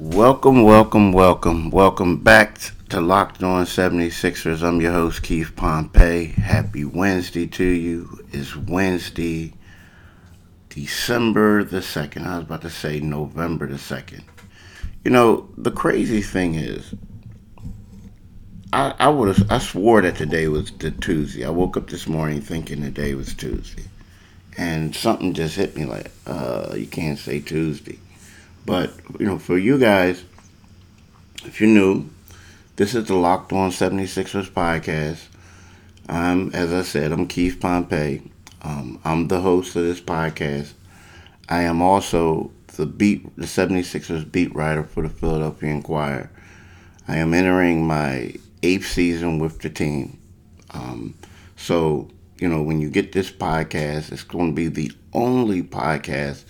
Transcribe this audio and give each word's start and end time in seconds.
Welcome, 0.00 0.62
welcome, 0.62 1.10
welcome, 1.10 1.70
welcome 1.70 2.18
back 2.18 2.60
to 2.90 3.00
Locked 3.00 3.42
On 3.42 3.64
76ers. 3.64 4.62
I'm 4.62 4.80
your 4.80 4.92
host, 4.92 5.24
Keith 5.24 5.56
Pompey. 5.56 6.26
Happy 6.26 6.84
Wednesday 6.84 7.48
to 7.48 7.64
you. 7.64 8.24
It's 8.30 8.54
Wednesday, 8.54 9.54
December 10.68 11.64
the 11.64 11.78
2nd. 11.78 12.24
I 12.24 12.36
was 12.36 12.44
about 12.44 12.62
to 12.62 12.70
say 12.70 13.00
November 13.00 13.66
the 13.66 13.74
2nd. 13.74 14.22
You 15.04 15.10
know, 15.10 15.48
the 15.56 15.72
crazy 15.72 16.22
thing 16.22 16.54
is, 16.54 16.94
I, 18.72 18.94
I 19.00 19.08
would 19.08 19.50
I 19.50 19.58
swore 19.58 20.00
that 20.02 20.14
today 20.14 20.46
was 20.46 20.70
the 20.70 20.92
Tuesday. 20.92 21.44
I 21.44 21.50
woke 21.50 21.76
up 21.76 21.90
this 21.90 22.06
morning 22.06 22.40
thinking 22.40 22.82
the 22.82 22.92
day 22.92 23.14
was 23.14 23.34
Tuesday. 23.34 23.86
And 24.56 24.94
something 24.94 25.34
just 25.34 25.56
hit 25.56 25.76
me 25.76 25.86
like, 25.86 26.12
uh, 26.24 26.72
you 26.76 26.86
can't 26.86 27.18
say 27.18 27.40
Tuesday. 27.40 27.98
But, 28.68 28.92
you 29.18 29.24
know, 29.24 29.38
for 29.38 29.56
you 29.56 29.78
guys, 29.78 30.22
if 31.46 31.58
you're 31.58 31.70
new, 31.70 32.10
this 32.76 32.94
is 32.94 33.06
the 33.06 33.14
Locked 33.14 33.50
On 33.54 33.70
76ers 33.70 34.50
podcast. 34.50 35.24
I'm, 36.06 36.52
as 36.52 36.70
I 36.74 36.82
said, 36.82 37.10
I'm 37.10 37.26
Keith 37.26 37.60
Pompey. 37.60 38.30
Um, 38.60 39.00
I'm 39.04 39.28
the 39.28 39.40
host 39.40 39.74
of 39.74 39.84
this 39.84 40.02
podcast. 40.02 40.74
I 41.48 41.62
am 41.62 41.80
also 41.80 42.50
the 42.76 42.84
beat, 42.84 43.34
the 43.36 43.46
76ers 43.46 44.30
beat 44.30 44.54
writer 44.54 44.82
for 44.82 45.02
the 45.02 45.08
Philadelphia 45.08 45.70
Inquirer. 45.70 46.30
I 47.08 47.16
am 47.16 47.32
entering 47.32 47.86
my 47.86 48.34
eighth 48.62 48.86
season 48.86 49.38
with 49.38 49.62
the 49.62 49.70
team. 49.70 50.18
Um, 50.72 51.14
so, 51.56 52.10
you 52.38 52.50
know, 52.50 52.62
when 52.62 52.82
you 52.82 52.90
get 52.90 53.12
this 53.12 53.30
podcast, 53.30 54.12
it's 54.12 54.24
going 54.24 54.50
to 54.50 54.54
be 54.54 54.68
the 54.68 54.92
only 55.14 55.62
podcast 55.62 56.44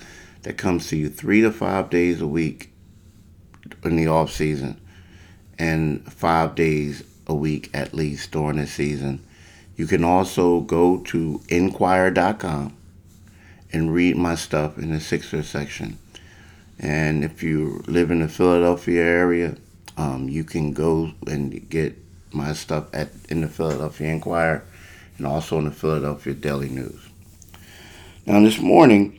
that 0.48 0.56
comes 0.56 0.88
to 0.88 0.96
you 0.96 1.10
three 1.10 1.42
to 1.42 1.52
five 1.52 1.90
days 1.90 2.22
a 2.22 2.26
week 2.26 2.72
in 3.84 3.96
the 3.96 4.06
off 4.06 4.32
season 4.32 4.80
and 5.58 6.10
five 6.10 6.54
days 6.54 7.04
a 7.26 7.34
week 7.34 7.68
at 7.74 7.92
least 7.92 8.30
during 8.30 8.56
the 8.56 8.66
season. 8.66 9.22
You 9.76 9.86
can 9.86 10.02
also 10.04 10.60
go 10.60 11.00
to 11.00 11.42
inquirer.com 11.50 12.74
and 13.74 13.92
read 13.92 14.16
my 14.16 14.34
stuff 14.34 14.78
in 14.78 14.90
the 14.90 15.00
Sixer 15.00 15.42
section. 15.42 15.98
And 16.78 17.24
if 17.24 17.42
you 17.42 17.84
live 17.86 18.10
in 18.10 18.20
the 18.20 18.28
Philadelphia 18.28 19.02
area, 19.02 19.54
um, 19.98 20.30
you 20.30 20.44
can 20.44 20.72
go 20.72 21.12
and 21.26 21.68
get 21.68 21.94
my 22.32 22.54
stuff 22.54 22.86
at 22.94 23.10
in 23.28 23.42
the 23.42 23.48
Philadelphia 23.48 24.08
Inquirer 24.08 24.64
and 25.18 25.26
also 25.26 25.58
in 25.58 25.66
the 25.66 25.72
Philadelphia 25.72 26.32
Daily 26.32 26.70
News. 26.70 27.06
Now, 28.24 28.40
this 28.40 28.58
morning, 28.58 29.18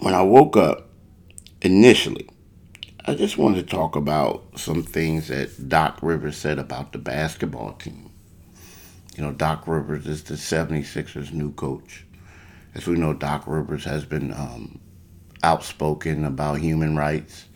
when 0.00 0.14
I 0.14 0.22
woke 0.22 0.56
up 0.56 0.88
initially, 1.62 2.28
I 3.06 3.14
just 3.14 3.38
wanted 3.38 3.68
to 3.68 3.76
talk 3.76 3.96
about 3.96 4.58
some 4.58 4.82
things 4.82 5.28
that 5.28 5.68
Doc 5.68 5.98
Rivers 6.02 6.36
said 6.36 6.58
about 6.58 6.92
the 6.92 6.98
basketball 6.98 7.72
team. 7.74 8.10
You 9.16 9.24
know, 9.24 9.32
Doc 9.32 9.66
Rivers 9.66 10.06
is 10.06 10.22
the 10.22 10.34
76ers' 10.34 11.32
new 11.32 11.52
coach. 11.52 12.06
As 12.74 12.86
we 12.86 12.96
know, 12.96 13.12
Doc 13.12 13.44
Rivers 13.46 13.84
has 13.84 14.04
been 14.04 14.32
um, 14.32 14.80
outspoken 15.42 16.24
about 16.24 16.60
human 16.60 16.96
rights 16.96 17.46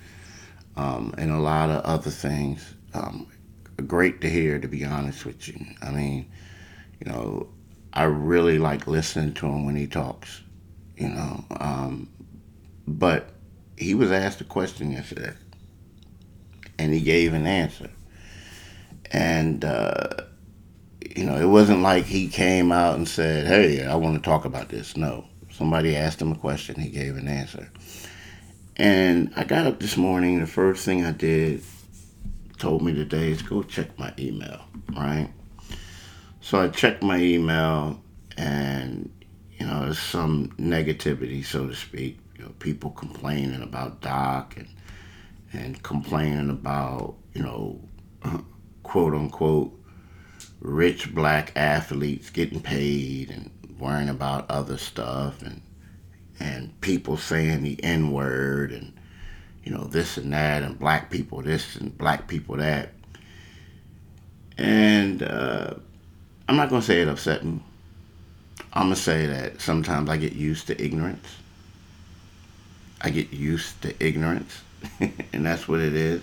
um, 0.77 1.15
and 1.17 1.31
a 1.31 1.39
lot 1.39 1.71
of 1.71 1.83
other 1.85 2.11
things. 2.11 2.75
Um, 2.93 3.27
great 3.87 4.21
to 4.21 4.29
hear, 4.29 4.59
to 4.59 4.69
be 4.69 4.85
honest 4.85 5.25
with 5.25 5.49
you. 5.49 5.65
I 5.83 5.91
mean, 5.91 6.31
you 7.01 7.11
know, 7.11 7.49
I 7.93 8.05
really 8.05 8.59
like 8.59 8.87
listening 8.87 9.35
to 9.35 9.47
him 9.47 9.65
when 9.65 9.77
he 9.77 9.87
talks, 9.87 10.43
you 10.97 11.09
know. 11.09 11.45
Um, 11.59 12.09
but 12.87 13.31
he 13.77 13.95
was 13.95 14.13
asked 14.13 14.41
a 14.41 14.45
question 14.45 14.93
yesterday, 14.93 15.33
and 16.79 16.93
he 16.93 17.01
gave 17.01 17.33
an 17.35 17.47
answer. 17.47 17.91
And, 19.11 19.65
uh, 19.65 20.09
you 21.15 21.25
know, 21.25 21.37
it 21.37 21.47
wasn't 21.47 21.83
like 21.83 22.05
he 22.05 22.29
came 22.29 22.73
out 22.73 22.97
and 22.97 23.07
said, 23.07 23.47
hey, 23.47 23.85
I 23.85 23.95
want 23.95 24.17
to 24.17 24.23
talk 24.23 24.45
about 24.45 24.69
this. 24.69 24.97
No. 24.97 25.27
Somebody 25.51 25.95
asked 25.95 26.21
him 26.21 26.33
a 26.33 26.37
question, 26.37 26.81
he 26.81 26.89
gave 26.89 27.17
an 27.17 27.29
answer. 27.29 27.71
And 28.77 29.33
I 29.37 29.45
got 29.45 29.67
up 29.67 29.79
this 29.79 29.97
morning, 29.97 30.41
the 30.41 30.49
first 30.49 30.85
thing 30.85 31.05
I 31.05 31.13
did 31.13 31.63
told 32.59 32.83
me 32.83 32.93
today 32.93 33.31
is 33.31 33.43
go 33.43 33.63
check 33.63 33.97
my 33.99 34.13
email, 34.19 34.61
right? 34.97 35.29
So 36.41 36.61
I 36.61 36.69
checked 36.69 37.03
my 37.05 37.19
email 37.19 38.03
and, 38.37 39.13
you 39.59 39.67
know, 39.67 39.85
there's 39.85 39.99
some 40.01 40.49
negativity, 40.59 41.45
so 41.45 41.69
to 41.69 41.75
speak. 41.77 42.19
You 42.37 42.45
know, 42.45 42.51
people 42.59 42.91
complaining 42.91 43.63
about 43.63 44.01
Doc 44.01 44.55
and 44.57 44.69
and 45.53 45.81
complaining 45.83 46.51
about, 46.51 47.15
you 47.33 47.43
know, 47.43 47.81
quote 48.83 49.15
unquote 49.15 49.73
rich 50.61 51.15
black 51.15 51.53
athletes 51.57 52.31
getting 52.31 52.61
paid 52.61 53.31
and 53.31 53.51
worrying 53.79 54.09
about 54.09 54.51
other 54.51 54.79
stuff 54.79 55.43
and 55.43 55.61
and 56.41 56.81
people 56.81 57.17
saying 57.17 57.63
the 57.63 57.83
N 57.85 58.11
word 58.11 58.73
and 58.73 58.93
you 59.63 59.73
know 59.73 59.85
this 59.85 60.17
and 60.17 60.33
that 60.33 60.63
and 60.63 60.79
black 60.79 61.11
people 61.11 61.43
this 61.43 61.77
and 61.77 61.97
black 61.97 62.27
people 62.27 62.57
that. 62.57 62.91
And 64.57 65.23
uh, 65.23 65.75
I'm 66.49 66.57
not 66.57 66.69
gonna 66.71 66.83
say 66.83 67.01
it 67.01 67.09
upset 67.09 67.45
me. 67.45 67.61
I'm 68.73 68.87
gonna 68.87 68.97
say 68.97 69.27
that 69.27 69.61
sometimes 69.61 70.11
I 70.11 70.17
get 70.17 70.33
used 70.33 70.67
to 70.69 70.83
ignorance. 70.83 71.27
I 73.05 73.11
get 73.11 73.33
used 73.33 73.83
to 73.83 73.95
ignorance, 74.05 74.63
and 75.01 75.47
that's 75.47 75.69
what 75.69 75.79
it 75.79 75.95
is. 75.95 76.23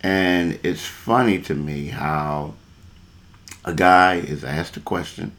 And 0.00 0.58
it's 0.62 0.86
funny 0.86 1.40
to 1.42 1.54
me 1.54 1.88
how 1.88 2.54
a 3.64 3.74
guy 3.74 4.14
is 4.14 4.44
asked 4.44 4.76
a 4.76 4.80
question 4.80 5.32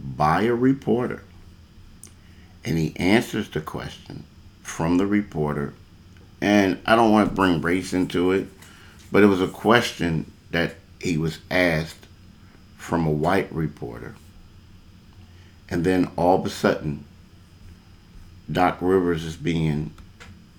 by 0.00 0.42
a 0.42 0.54
reporter 0.54 1.22
and 2.64 2.78
he 2.78 2.94
answers 2.96 3.48
the 3.48 3.60
question 3.60 4.24
from 4.62 4.98
the 4.98 5.06
reporter. 5.06 5.74
And 6.40 6.80
I 6.86 6.96
don't 6.96 7.12
want 7.12 7.28
to 7.28 7.34
bring 7.34 7.60
race 7.60 7.92
into 7.92 8.32
it, 8.32 8.46
but 9.10 9.22
it 9.22 9.26
was 9.26 9.40
a 9.40 9.48
question 9.48 10.30
that 10.50 10.76
he 11.00 11.16
was 11.16 11.38
asked 11.50 12.06
from 12.76 13.06
a 13.06 13.10
white 13.10 13.52
reporter. 13.52 14.14
And 15.68 15.84
then 15.84 16.10
all 16.16 16.38
of 16.40 16.46
a 16.46 16.50
sudden, 16.50 17.04
Doc 18.52 18.78
Rivers 18.80 19.24
is 19.24 19.36
being 19.36 19.92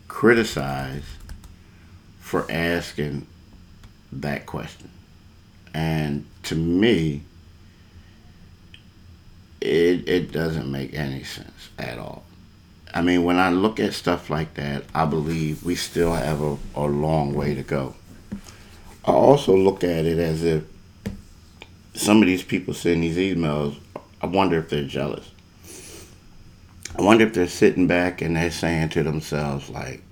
criticized 0.08 1.06
for 2.20 2.46
asking 2.50 3.28
that 4.12 4.46
question. 4.46 4.90
And 5.74 6.26
to 6.44 6.56
me, 6.56 7.24
it, 9.62 10.08
it 10.08 10.32
doesn't 10.32 10.72
make 10.72 10.94
any 10.94 11.24
sense 11.24 11.70
at 11.78 11.98
all. 12.00 12.24
I 12.94 13.02
mean, 13.02 13.24
when 13.24 13.38
I 13.38 13.50
look 13.50 13.80
at 13.80 13.94
stuff 13.94 14.30
like 14.30 14.54
that, 14.56 14.84
I 14.94 15.06
believe 15.06 15.64
we 15.64 15.76
still 15.76 16.14
have 16.14 16.42
a, 16.42 16.58
a 16.76 16.86
long 16.86 17.34
way 17.34 17.56
to 17.56 17.64
go. 17.64 17.96
I 19.06 19.12
also 19.12 19.56
look 19.56 19.84
at 19.84 20.06
it 20.06 20.20
as 20.20 20.44
if 20.44 20.64
some 21.94 22.22
of 22.22 22.28
these 22.28 22.44
people 22.44 22.74
send 22.74 23.04
these 23.04 23.18
emails, 23.18 23.78
I 24.22 24.28
wonder 24.28 24.58
if 24.58 24.70
they're 24.70 24.84
jealous. 24.84 25.33
I 26.96 27.02
wonder 27.02 27.26
if 27.26 27.34
they're 27.34 27.48
sitting 27.48 27.88
back 27.88 28.22
and 28.22 28.36
they're 28.36 28.52
saying 28.52 28.90
to 28.90 29.04
themselves, 29.04 29.70
like, 29.70 30.04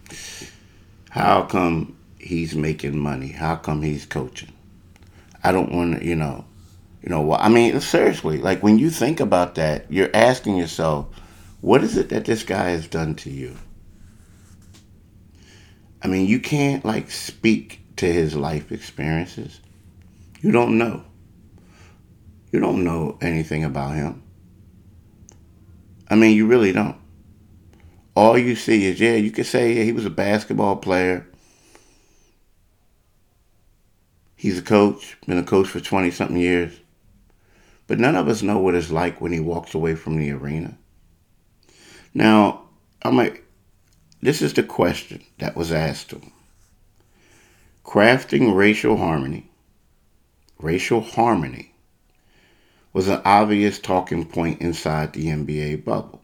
how 1.10 1.44
come 1.44 1.98
he's 2.20 2.56
making 2.56 2.98
money? 2.98 3.28
How 3.28 3.56
come 3.56 3.82
he's 3.84 4.06
coaching? 4.06 4.52
I 5.44 5.52
don't 5.52 5.72
want 5.72 6.00
to, 6.00 6.06
you 6.06 6.16
know, 6.16 6.46
you 7.04 7.10
know 7.10 7.22
what? 7.22 7.42
I 7.42 7.50
mean, 7.50 7.80
seriously, 7.82 8.38
like 8.38 8.64
when 8.64 8.80
you 8.80 8.90
think 8.90 9.20
about 9.20 9.56
that, 9.56 9.92
you're 9.92 10.10
asking 10.14 10.58
yourself, 10.58 11.08
what 11.62 11.84
is 11.84 11.98
it 11.98 12.10
that 12.10 12.26
this 12.26 12.44
guy 12.44 12.70
has 12.70 12.88
done 12.88 13.16
to 13.16 13.30
you? 13.30 13.56
I 16.02 16.08
mean, 16.08 16.28
you 16.28 16.40
can't 16.40 16.84
like 16.84 17.12
speak 17.12 17.82
to 17.98 18.12
his 18.12 18.36
life 18.36 18.72
experiences. 18.72 19.60
You 20.42 20.52
don't 20.52 20.78
know. 20.78 21.04
You 22.52 22.60
don't 22.60 22.84
know 22.84 23.18
anything 23.22 23.64
about 23.64 23.96
him. 23.96 24.24
I 26.12 26.16
mean, 26.16 26.36
you 26.36 26.46
really 26.46 26.74
don't. 26.74 26.98
All 28.18 28.38
you 28.38 28.58
see 28.58 28.86
is, 28.86 29.00
yeah, 29.00 29.16
you 29.16 29.32
could 29.32 29.46
say 29.46 29.72
yeah, 29.72 29.84
he 29.84 29.94
was 29.94 30.06
a 30.06 30.10
basketball 30.10 30.76
player. 30.76 31.26
He's 34.36 34.60
a 34.60 34.62
coach, 34.62 35.18
been 35.26 35.38
a 35.38 35.44
coach 35.44 35.70
for 35.70 35.80
20 35.80 36.12
something 36.12 36.36
years. 36.36 36.82
But 37.88 37.98
none 37.98 38.18
of 38.18 38.28
us 38.28 38.42
know 38.42 38.58
what 38.58 38.76
it's 38.76 38.92
like 38.92 39.22
when 39.22 39.32
he 39.32 39.40
walks 39.40 39.74
away 39.74 39.96
from 39.96 40.18
the 40.18 40.32
arena. 40.32 40.78
Now, 42.14 42.64
I'm 43.04 43.16
like, 43.16 43.46
this 44.22 44.42
is 44.42 44.54
the 44.54 44.64
question 44.64 45.24
that 45.40 45.56
was 45.56 45.72
asked 45.72 46.10
to 46.10 46.18
him. 46.18 46.34
Crafting 47.86 48.54
racial 48.54 48.98
harmony, 48.98 49.50
racial 50.60 51.02
harmony, 51.02 51.71
was 52.94 53.08
an 53.08 53.22
obvious 53.24 53.80
talking 53.80 54.26
point 54.26 54.62
inside 54.62 55.14
the 55.14 55.28
NBA 55.28 55.86
bubble. 55.86 56.22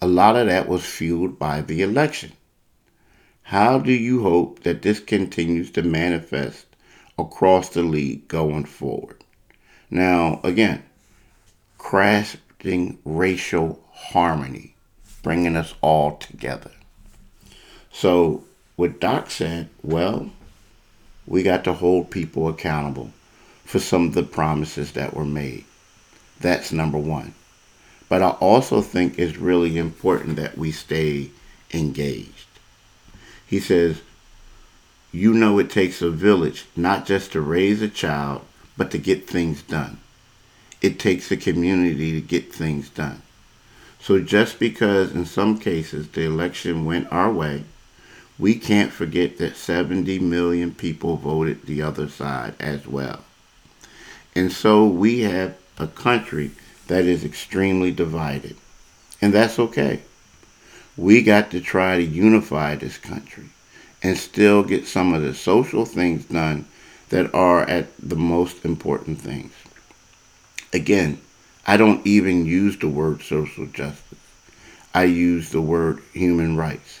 A 0.00 0.06
lot 0.06 0.36
of 0.36 0.46
that 0.46 0.68
was 0.68 0.84
fueled 0.84 1.38
by 1.38 1.60
the 1.60 1.82
election. 1.82 2.32
How 3.42 3.78
do 3.78 3.92
you 3.92 4.22
hope 4.22 4.62
that 4.62 4.82
this 4.82 5.00
continues 5.00 5.70
to 5.72 5.82
manifest 5.82 6.66
across 7.18 7.70
the 7.70 7.82
league 7.82 8.28
going 8.28 8.66
forward? 8.66 9.24
Now, 9.90 10.40
again, 10.44 10.84
crafting 11.78 12.98
racial 13.04 13.82
harmony, 13.90 14.74
bringing 15.22 15.56
us 15.56 15.74
all 15.80 16.16
together. 16.18 16.70
So, 17.90 18.44
what 18.76 19.00
Doc 19.00 19.30
said, 19.30 19.70
well, 19.82 20.30
we 21.26 21.42
got 21.42 21.64
to 21.64 21.72
hold 21.72 22.10
people 22.10 22.48
accountable 22.48 23.12
for 23.68 23.78
some 23.78 24.06
of 24.06 24.14
the 24.14 24.22
promises 24.22 24.92
that 24.92 25.12
were 25.12 25.26
made. 25.26 25.62
That's 26.40 26.72
number 26.72 26.96
one. 26.96 27.34
But 28.08 28.22
I 28.22 28.30
also 28.30 28.80
think 28.80 29.18
it's 29.18 29.36
really 29.36 29.76
important 29.76 30.36
that 30.36 30.56
we 30.56 30.72
stay 30.72 31.28
engaged. 31.74 32.46
He 33.46 33.60
says, 33.60 34.00
You 35.12 35.34
know, 35.34 35.58
it 35.58 35.68
takes 35.68 36.00
a 36.00 36.08
village 36.08 36.64
not 36.76 37.04
just 37.04 37.32
to 37.32 37.42
raise 37.42 37.82
a 37.82 37.90
child, 37.90 38.40
but 38.78 38.90
to 38.92 38.98
get 38.98 39.28
things 39.28 39.60
done. 39.60 39.98
It 40.80 40.98
takes 40.98 41.30
a 41.30 41.36
community 41.36 42.12
to 42.12 42.22
get 42.22 42.50
things 42.50 42.88
done. 42.88 43.20
So 44.00 44.18
just 44.18 44.58
because 44.58 45.12
in 45.12 45.26
some 45.26 45.58
cases 45.58 46.08
the 46.08 46.24
election 46.24 46.86
went 46.86 47.12
our 47.12 47.30
way, 47.30 47.64
we 48.38 48.54
can't 48.54 48.92
forget 48.92 49.36
that 49.36 49.56
70 49.56 50.20
million 50.20 50.72
people 50.72 51.16
voted 51.16 51.66
the 51.66 51.82
other 51.82 52.08
side 52.08 52.54
as 52.58 52.86
well. 52.86 53.24
And 54.38 54.52
so 54.52 54.86
we 54.86 55.22
have 55.22 55.56
a 55.78 55.88
country 55.88 56.52
that 56.86 57.04
is 57.04 57.24
extremely 57.24 57.90
divided. 57.90 58.54
And 59.20 59.34
that's 59.34 59.58
okay. 59.58 60.02
We 60.96 61.22
got 61.22 61.50
to 61.50 61.60
try 61.60 61.96
to 61.96 62.04
unify 62.04 62.76
this 62.76 62.98
country 62.98 63.46
and 64.00 64.16
still 64.16 64.62
get 64.62 64.86
some 64.86 65.12
of 65.12 65.22
the 65.22 65.34
social 65.34 65.84
things 65.84 66.26
done 66.26 66.66
that 67.08 67.34
are 67.34 67.68
at 67.68 67.88
the 67.98 68.14
most 68.14 68.64
important 68.64 69.20
things. 69.20 69.52
Again, 70.72 71.20
I 71.66 71.76
don't 71.76 72.06
even 72.06 72.46
use 72.46 72.78
the 72.78 72.86
word 72.86 73.22
social 73.22 73.66
justice. 73.66 74.20
I 74.94 75.02
use 75.02 75.50
the 75.50 75.60
word 75.60 76.00
human 76.12 76.56
rights. 76.56 77.00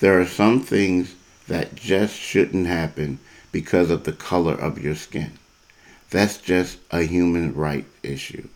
There 0.00 0.20
are 0.20 0.26
some 0.26 0.60
things 0.60 1.14
that 1.48 1.74
just 1.74 2.14
shouldn't 2.14 2.66
happen 2.66 3.18
because 3.50 3.90
of 3.90 4.04
the 4.04 4.12
color 4.12 4.54
of 4.54 4.78
your 4.78 4.94
skin. 4.94 5.38
That's 6.10 6.38
just 6.38 6.78
a 6.90 7.02
human 7.02 7.54
right 7.54 7.84
issue. 8.02 8.48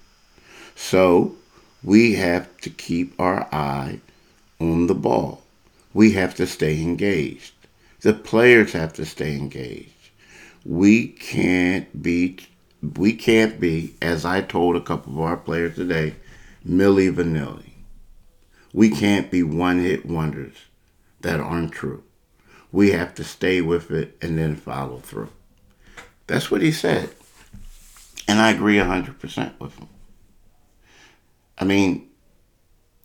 So 0.74 1.36
we 1.82 2.14
have 2.14 2.56
to 2.62 2.70
keep 2.70 3.18
our 3.20 3.48
eye 3.52 4.00
on 4.60 4.86
the 4.86 4.94
ball. 4.94 5.42
We 5.92 6.12
have 6.12 6.34
to 6.36 6.46
stay 6.46 6.80
engaged. 6.80 7.54
The 8.00 8.14
players 8.14 8.72
have 8.72 8.92
to 8.94 9.04
stay 9.04 9.34
engaged. 9.36 9.90
We 10.64 11.08
can't 11.08 12.02
be 12.02 12.38
we 12.82 13.12
can't 13.12 13.60
be, 13.60 13.94
as 14.00 14.24
I 14.24 14.40
told 14.40 14.74
a 14.74 14.80
couple 14.80 15.12
of 15.12 15.20
our 15.20 15.36
players 15.36 15.74
today, 15.74 16.14
Milli 16.66 17.12
Vanilli. 17.14 17.72
We 18.72 18.88
can't 18.90 19.30
be 19.30 19.42
one 19.42 19.80
hit 19.80 20.06
wonders 20.06 20.56
that 21.20 21.40
aren't 21.40 21.72
true. 21.72 22.02
We 22.72 22.92
have 22.92 23.14
to 23.16 23.24
stay 23.24 23.60
with 23.60 23.90
it 23.90 24.16
and 24.22 24.38
then 24.38 24.56
follow 24.56 24.98
through. 24.98 25.30
That's 26.26 26.50
what 26.50 26.62
he 26.62 26.72
said. 26.72 27.10
And 28.30 28.38
I 28.38 28.52
agree 28.52 28.76
100% 28.76 29.58
with 29.58 29.76
him. 29.76 29.88
I 31.58 31.64
mean, 31.64 32.10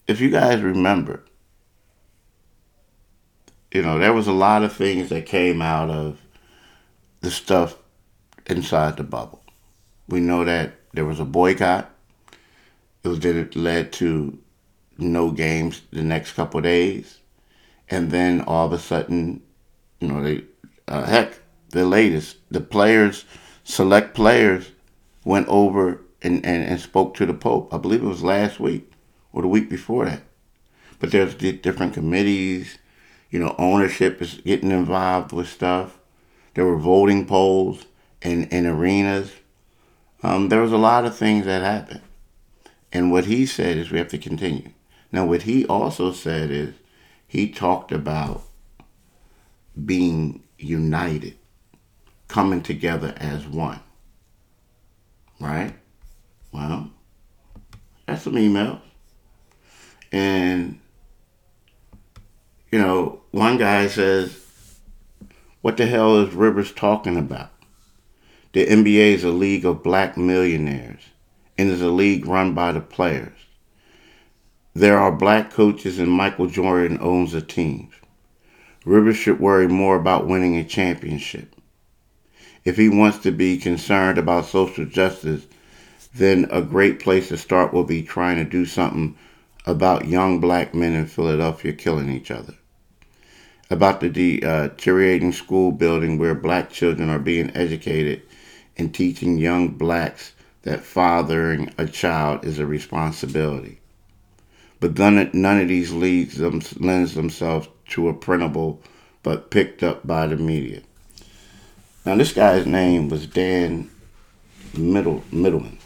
if 0.05 0.21
you 0.21 0.29
guys 0.29 0.61
remember, 0.61 1.25
you 3.71 3.81
know, 3.81 3.97
there 3.97 4.13
was 4.13 4.27
a 4.27 4.31
lot 4.31 4.61
of 4.61 4.71
things 4.71 5.09
that 5.09 5.25
came 5.25 5.63
out 5.63 5.89
of 5.89 6.21
the 7.21 7.31
stuff 7.31 7.75
inside 8.45 8.97
the 8.97 9.03
bubble. 9.03 9.41
We 10.07 10.19
know 10.19 10.45
that 10.45 10.73
there 10.93 11.05
was 11.05 11.19
a 11.19 11.25
boycott. 11.25 11.89
It 13.03 13.07
was 13.07 13.25
it 13.25 13.55
led 13.55 13.93
to 13.93 14.37
no 14.99 15.31
games 15.31 15.81
the 15.89 16.03
next 16.03 16.33
couple 16.33 16.61
days, 16.61 17.17
and 17.89 18.11
then 18.11 18.41
all 18.41 18.67
of 18.67 18.73
a 18.73 18.77
sudden, 18.77 19.41
you 19.99 20.07
know, 20.07 20.21
they 20.21 20.43
uh, 20.87 21.03
heck, 21.03 21.39
the 21.69 21.83
latest, 21.83 22.37
the 22.51 22.61
players, 22.61 23.25
select 23.63 24.13
players, 24.13 24.69
went 25.25 25.47
over 25.49 26.01
and, 26.21 26.45
and, 26.45 26.63
and 26.63 26.79
spoke 26.79 27.15
to 27.15 27.25
the 27.25 27.33
Pope. 27.33 27.73
I 27.73 27.77
believe 27.77 28.01
it 28.01 28.07
was 28.07 28.23
last 28.23 28.59
week 28.59 28.89
or 29.33 29.41
the 29.41 29.49
week 29.49 29.69
before 29.69 30.05
that. 30.05 30.21
But 30.99 31.11
there's 31.11 31.35
different 31.35 31.93
committees, 31.93 32.77
you 33.29 33.39
know, 33.39 33.53
ownership 33.57 34.21
is 34.21 34.35
getting 34.35 34.71
involved 34.71 35.33
with 35.33 35.49
stuff. 35.49 35.99
There 36.53 36.65
were 36.65 36.77
voting 36.77 37.25
polls 37.25 37.85
and, 38.21 38.47
in 38.53 38.65
arenas 38.65 39.33
um, 40.25 40.49
there 40.49 40.61
was 40.61 40.71
a 40.71 40.77
lot 40.77 41.05
of 41.05 41.15
things 41.15 41.45
that 41.45 41.61
happened. 41.61 42.01
And 42.91 43.11
what 43.11 43.25
he 43.25 43.45
said 43.45 43.77
is 43.77 43.91
we 43.91 43.99
have 43.99 44.07
to 44.07 44.17
continue. 44.17 44.71
Now, 45.11 45.23
what 45.25 45.43
he 45.43 45.67
also 45.67 46.11
said 46.11 46.49
is 46.49 46.73
he 47.27 47.51
talked 47.51 47.91
about 47.91 48.41
being 49.85 50.41
united, 50.57 51.35
coming 52.27 52.63
together 52.63 53.13
as 53.17 53.45
one. 53.45 53.81
Right? 55.39 55.73
Well, 56.51 56.89
that's 58.05 58.23
some 58.23 58.33
emails. 58.35 58.79
And, 60.11 60.79
you 62.71 62.79
know, 62.79 63.21
one 63.31 63.57
guy 63.57 63.87
says, 63.87 64.39
What 65.61 65.77
the 65.77 65.85
hell 65.85 66.21
is 66.21 66.33
Rivers 66.33 66.71
talking 66.71 67.17
about? 67.17 67.51
The 68.53 68.65
NBA 68.65 69.13
is 69.13 69.23
a 69.25 69.31
league 69.31 69.65
of 69.65 69.83
black 69.83 70.17
millionaires 70.17 71.01
and 71.57 71.69
is 71.69 71.81
a 71.81 71.89
league 71.89 72.25
run 72.25 72.53
by 72.53 72.71
the 72.71 72.79
players. 72.79 73.33
There 74.73 74.97
are 74.97 75.11
black 75.11 75.51
coaches 75.51 75.99
and 75.99 76.11
Michael 76.11 76.47
Jordan 76.47 76.97
owns 77.01 77.31
the 77.31 77.41
teams. 77.41 77.93
Rivers 78.85 79.17
should 79.17 79.39
worry 79.39 79.67
more 79.67 79.95
about 79.95 80.27
winning 80.27 80.57
a 80.57 80.63
championship. 80.63 81.54
If 82.65 82.77
he 82.77 82.89
wants 82.89 83.19
to 83.19 83.31
be 83.31 83.57
concerned 83.57 84.17
about 84.17 84.47
social 84.47 84.85
justice, 84.85 85.45
then 86.15 86.47
a 86.49 86.63
great 86.63 86.99
place 86.99 87.27
to 87.27 87.37
start 87.37 87.71
will 87.71 87.83
be 87.83 88.01
trying 88.01 88.37
to 88.37 88.43
do 88.43 88.65
something 88.65 89.15
about 89.67 90.07
young 90.07 90.39
black 90.39 90.73
men 90.73 90.93
in 90.93 91.05
Philadelphia 91.05 91.73
killing 91.73 92.09
each 92.09 92.31
other. 92.31 92.55
About 93.69 93.99
the 93.99 94.09
deteriorating 94.09 95.31
school 95.31 95.71
building 95.71 96.17
where 96.17 96.33
black 96.33 96.71
children 96.71 97.09
are 97.09 97.19
being 97.19 97.55
educated 97.55 98.23
and 98.77 98.93
teaching 98.93 99.37
young 99.37 99.67
blacks 99.69 100.33
that 100.63 100.83
fathering 100.83 101.71
a 101.77 101.85
child 101.85 102.43
is 102.43 102.57
a 102.57 102.65
responsibility. 102.65 103.79
But 104.79 104.97
none, 104.97 105.29
none 105.33 105.61
of 105.61 105.67
these 105.67 105.91
leads 105.91 106.37
them, 106.37 106.61
lends 106.77 107.13
themselves 107.13 107.67
to 107.89 108.09
a 108.09 108.13
printable 108.13 108.81
but 109.21 109.51
picked 109.51 109.83
up 109.83 110.05
by 110.07 110.25
the 110.25 110.35
media. 110.35 110.81
Now, 112.05 112.15
this 112.15 112.33
guy's 112.33 112.67
name 112.67 113.09
was 113.09 113.25
Dan 113.25 113.89
Middle, 114.77 115.23
Middleman. 115.31 115.79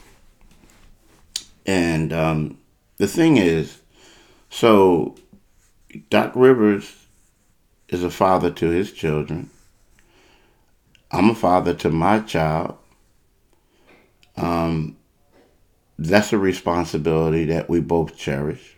And 1.65 2.11
um, 2.11 2.57
the 2.97 3.07
thing 3.07 3.37
is, 3.37 3.79
so 4.49 5.15
Doc 6.09 6.33
Rivers 6.35 7.07
is 7.87 8.03
a 8.03 8.09
father 8.09 8.51
to 8.51 8.69
his 8.69 8.91
children. 8.91 9.49
I'm 11.11 11.29
a 11.29 11.35
father 11.35 11.73
to 11.75 11.89
my 11.89 12.19
child. 12.19 12.77
Um, 14.35 14.97
that's 15.97 16.33
a 16.33 16.37
responsibility 16.37 17.45
that 17.45 17.69
we 17.69 17.79
both 17.79 18.17
cherish. 18.17 18.77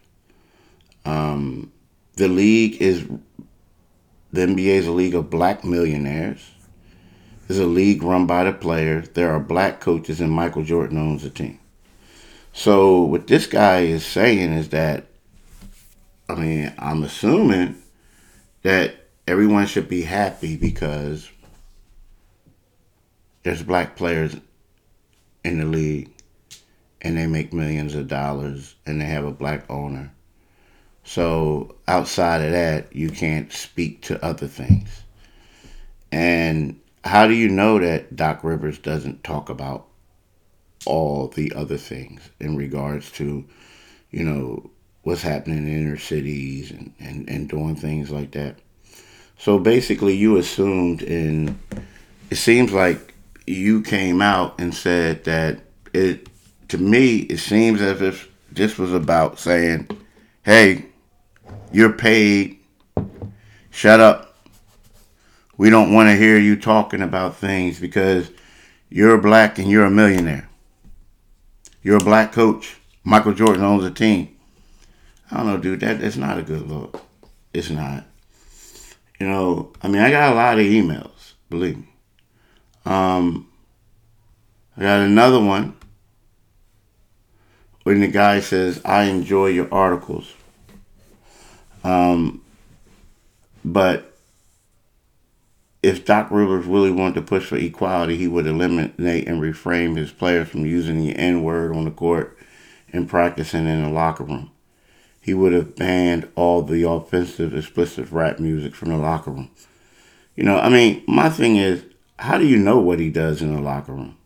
Um, 1.05 1.71
the 2.15 2.27
league 2.27 2.81
is 2.81 3.07
the 4.31 4.41
NBA 4.41 4.65
is 4.65 4.87
a 4.87 4.91
league 4.91 5.15
of 5.15 5.29
black 5.29 5.63
millionaires. 5.63 6.51
It's 7.51 7.59
a 7.59 7.65
league 7.65 8.01
run 8.01 8.27
by 8.27 8.45
the 8.45 8.53
players. 8.53 9.09
There 9.09 9.29
are 9.29 9.39
black 9.41 9.81
coaches, 9.81 10.21
and 10.21 10.31
Michael 10.31 10.63
Jordan 10.63 10.97
owns 10.97 11.23
the 11.23 11.29
team. 11.29 11.59
So 12.53 13.01
what 13.01 13.27
this 13.27 13.45
guy 13.45 13.81
is 13.81 14.05
saying 14.05 14.53
is 14.53 14.69
that, 14.69 15.07
I 16.29 16.35
mean, 16.35 16.71
I'm 16.79 17.03
assuming 17.03 17.75
that 18.61 18.95
everyone 19.27 19.65
should 19.65 19.89
be 19.89 20.03
happy 20.03 20.55
because 20.55 21.29
there's 23.43 23.63
black 23.63 23.97
players 23.97 24.37
in 25.43 25.59
the 25.59 25.65
league 25.65 26.09
and 27.01 27.17
they 27.17 27.27
make 27.27 27.51
millions 27.51 27.95
of 27.95 28.07
dollars 28.07 28.75
and 28.85 29.01
they 29.01 29.05
have 29.07 29.25
a 29.25 29.31
black 29.31 29.69
owner. 29.69 30.09
So 31.03 31.75
outside 31.85 32.43
of 32.43 32.53
that, 32.53 32.95
you 32.95 33.09
can't 33.09 33.51
speak 33.51 34.03
to 34.03 34.23
other 34.23 34.47
things. 34.47 35.03
And 36.13 36.80
how 37.03 37.27
do 37.27 37.33
you 37.33 37.49
know 37.49 37.79
that 37.79 38.15
Doc 38.15 38.43
Rivers 38.43 38.77
doesn't 38.77 39.23
talk 39.23 39.49
about 39.49 39.87
all 40.85 41.27
the 41.27 41.53
other 41.55 41.77
things 41.77 42.29
in 42.39 42.55
regards 42.55 43.11
to, 43.13 43.45
you 44.11 44.23
know, 44.23 44.69
what's 45.03 45.21
happening 45.21 45.59
in 45.59 45.81
inner 45.81 45.97
cities 45.97 46.71
and, 46.71 46.93
and, 46.99 47.29
and 47.29 47.49
doing 47.49 47.75
things 47.75 48.11
like 48.11 48.31
that? 48.31 48.57
So 49.37 49.57
basically, 49.57 50.15
you 50.15 50.37
assumed, 50.37 51.01
and 51.01 51.57
it 52.29 52.35
seems 52.35 52.71
like 52.71 53.15
you 53.47 53.81
came 53.81 54.21
out 54.21 54.59
and 54.59 54.73
said 54.73 55.23
that 55.23 55.61
it. 55.93 56.27
To 56.67 56.77
me, 56.77 57.17
it 57.17 57.39
seems 57.39 57.81
as 57.81 58.01
if 58.01 58.31
this 58.49 58.77
was 58.77 58.93
about 58.93 59.39
saying, 59.39 59.89
"Hey, 60.43 60.85
you're 61.71 61.91
paid. 61.91 62.59
Shut 63.71 63.99
up. 63.99 64.30
We 65.61 65.69
don't 65.69 65.93
want 65.93 66.09
to 66.09 66.15
hear 66.15 66.39
you 66.39 66.55
talking 66.55 67.03
about 67.03 67.35
things 67.35 67.79
because 67.79 68.31
you're 68.89 69.19
black 69.19 69.59
and 69.59 69.69
you're 69.69 69.85
a 69.85 69.91
millionaire. 69.91 70.49
You're 71.83 71.97
a 71.97 72.03
black 72.03 72.31
coach. 72.31 72.77
Michael 73.03 73.35
Jordan 73.35 73.63
owns 73.63 73.85
a 73.85 73.91
team. 73.91 74.35
I 75.29 75.37
don't 75.37 75.45
know, 75.45 75.57
dude. 75.57 75.81
That 75.81 76.01
that's 76.01 76.15
not 76.15 76.39
a 76.39 76.41
good 76.41 76.67
look. 76.67 77.05
It's 77.53 77.69
not. 77.69 78.05
You 79.19 79.27
know, 79.27 79.71
I 79.83 79.87
mean, 79.87 80.01
I 80.01 80.09
got 80.09 80.33
a 80.33 80.35
lot 80.35 80.57
of 80.57 80.65
emails. 80.65 81.33
Believe 81.51 81.77
me. 81.77 81.89
Um, 82.83 83.47
I 84.75 84.81
got 84.81 85.01
another 85.01 85.39
one 85.39 85.77
when 87.83 87.99
the 87.99 88.07
guy 88.07 88.39
says, 88.39 88.81
"I 88.83 89.03
enjoy 89.03 89.49
your 89.49 89.71
articles." 89.71 90.33
Um, 91.83 92.41
but 93.63 94.10
if 95.83 96.05
Doc 96.05 96.29
Rivers 96.29 96.65
really 96.65 96.91
wanted 96.91 97.15
to 97.15 97.21
push 97.23 97.47
for 97.47 97.57
equality, 97.57 98.17
he 98.17 98.27
would 98.27 98.45
eliminate 98.45 99.27
and 99.27 99.41
refrain 99.41 99.95
his 99.95 100.11
players 100.11 100.49
from 100.49 100.65
using 100.65 100.99
the 100.99 101.15
N 101.15 101.43
word 101.43 101.75
on 101.75 101.85
the 101.85 101.91
court 101.91 102.37
and 102.93 103.09
practicing 103.09 103.67
in 103.67 103.83
the 103.83 103.89
locker 103.89 104.23
room. 104.23 104.51
He 105.19 105.33
would 105.33 105.53
have 105.53 105.75
banned 105.75 106.29
all 106.35 106.61
the 106.61 106.87
offensive, 106.87 107.55
explicit 107.55 108.11
rap 108.11 108.39
music 108.39 108.75
from 108.75 108.89
the 108.89 108.97
locker 108.97 109.31
room. 109.31 109.49
You 110.35 110.43
know, 110.43 110.57
I 110.57 110.69
mean, 110.69 111.03
my 111.07 111.29
thing 111.29 111.57
is, 111.57 111.83
how 112.17 112.37
do 112.37 112.45
you 112.45 112.57
know 112.57 112.79
what 112.79 112.99
he 112.99 113.09
does 113.09 113.41
in 113.41 113.53
the 113.55 113.61
locker 113.61 113.93
room? 113.93 114.17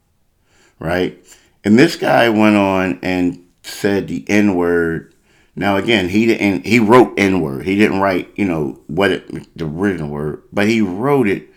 Right? 0.80 1.18
And 1.64 1.80
this 1.80 1.96
guy 1.96 2.30
went 2.30 2.58
on 2.58 3.00
and 3.02 3.46
said 3.64 4.08
the 4.08 4.26
N 4.28 4.56
word 4.56 5.15
now 5.56 5.78
again, 5.78 6.10
he 6.10 6.26
didn't. 6.26 6.66
He 6.66 6.80
wrote 6.80 7.14
N 7.18 7.42
word. 7.42 7.66
He 7.66 7.78
didn't 7.78 8.02
write, 8.02 8.32
you 8.36 8.46
know, 8.46 8.82
what 8.88 9.12
it, 9.12 9.58
the 9.58 9.66
original 9.66 10.10
word, 10.10 10.44
but 10.52 10.68
he 10.68 10.82
wrote 10.82 11.28
it 11.28 11.50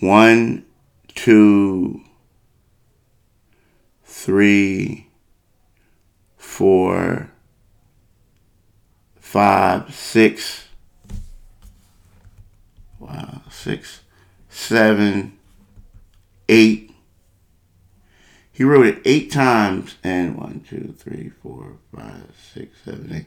one, 0.00 0.64
two, 1.14 2.02
three, 4.04 5.08
four, 6.36 7.30
five, 9.20 9.94
six. 9.94 10.64
Wow, 12.98 13.42
six, 13.50 14.00
seven, 14.48 15.38
eight, 16.48 16.85
he 18.56 18.64
wrote 18.64 18.86
it 18.86 19.02
eight 19.04 19.30
times, 19.30 19.96
and 20.02 20.34
one, 20.34 20.64
two, 20.66 20.94
three, 20.96 21.30
four, 21.42 21.76
five, 21.94 22.24
six, 22.54 22.74
seven, 22.86 23.12
eight. 23.12 23.26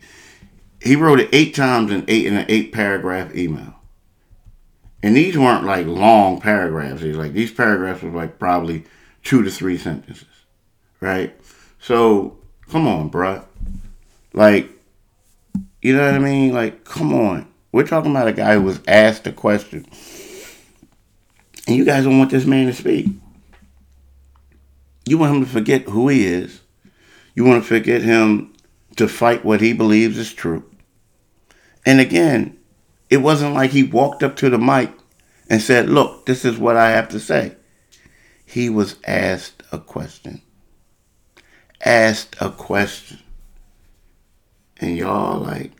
He 0.81 0.95
wrote 0.95 1.19
it 1.19 1.29
eight 1.31 1.53
times 1.53 1.91
in 1.91 2.03
eight 2.07 2.25
in 2.25 2.35
an 2.35 2.47
eight 2.49 2.73
paragraph 2.73 3.35
email. 3.35 3.75
And 5.03 5.15
these 5.15 5.37
weren't 5.37 5.65
like 5.65 5.85
long 5.85 6.41
paragraphs. 6.41 7.01
These 7.01 7.15
like 7.15 7.33
these 7.33 7.51
paragraphs 7.51 8.01
were 8.01 8.09
like 8.09 8.39
probably 8.39 8.85
two 9.23 9.43
to 9.43 9.51
three 9.51 9.77
sentences, 9.77 10.25
right? 10.99 11.39
So 11.79 12.39
come 12.67 12.87
on, 12.87 13.11
bruh. 13.11 13.45
Like, 14.33 14.71
you 15.83 15.95
know 15.95 16.05
what 16.05 16.15
I 16.15 16.19
mean? 16.19 16.53
Like, 16.53 16.85
come 16.85 17.13
on. 17.13 17.47
We're 17.71 17.85
talking 17.85 18.09
about 18.09 18.27
a 18.27 18.33
guy 18.33 18.55
who 18.55 18.63
was 18.63 18.79
asked 18.87 19.27
a 19.27 19.31
question, 19.31 19.85
and 21.67 21.75
you 21.75 21.85
guys 21.85 22.05
don't 22.05 22.17
want 22.17 22.31
this 22.31 22.47
man 22.47 22.65
to 22.65 22.73
speak. 22.73 23.09
You 25.09 25.17
want 25.17 25.37
him 25.37 25.43
to 25.43 25.49
forget 25.49 25.81
who 25.89 26.07
he 26.07 26.27
is. 26.27 26.61
You 27.33 27.43
want 27.43 27.63
to 27.63 27.67
forget 27.67 28.03
him 28.03 28.53
to 28.95 29.07
fight 29.07 29.43
what 29.43 29.59
he 29.59 29.73
believes 29.73 30.19
is 30.19 30.31
true. 30.31 30.69
And 31.83 31.99
again, 31.99 32.59
it 33.09 33.17
wasn't 33.17 33.55
like 33.55 33.71
he 33.71 33.81
walked 33.81 34.21
up 34.21 34.35
to 34.35 34.51
the 34.51 34.59
mic 34.59 34.91
and 35.49 35.63
said, 35.63 35.89
Look, 35.89 36.27
this 36.27 36.45
is 36.45 36.59
what 36.59 36.77
I 36.77 36.91
have 36.91 37.09
to 37.09 37.19
say. 37.19 37.55
He 38.45 38.69
was 38.69 38.97
asked 39.03 39.63
a 39.71 39.79
question. 39.79 40.43
Asked 41.83 42.35
a 42.39 42.51
question. 42.51 43.17
And 44.77 44.95
y'all 44.95 45.39
like 45.39 45.71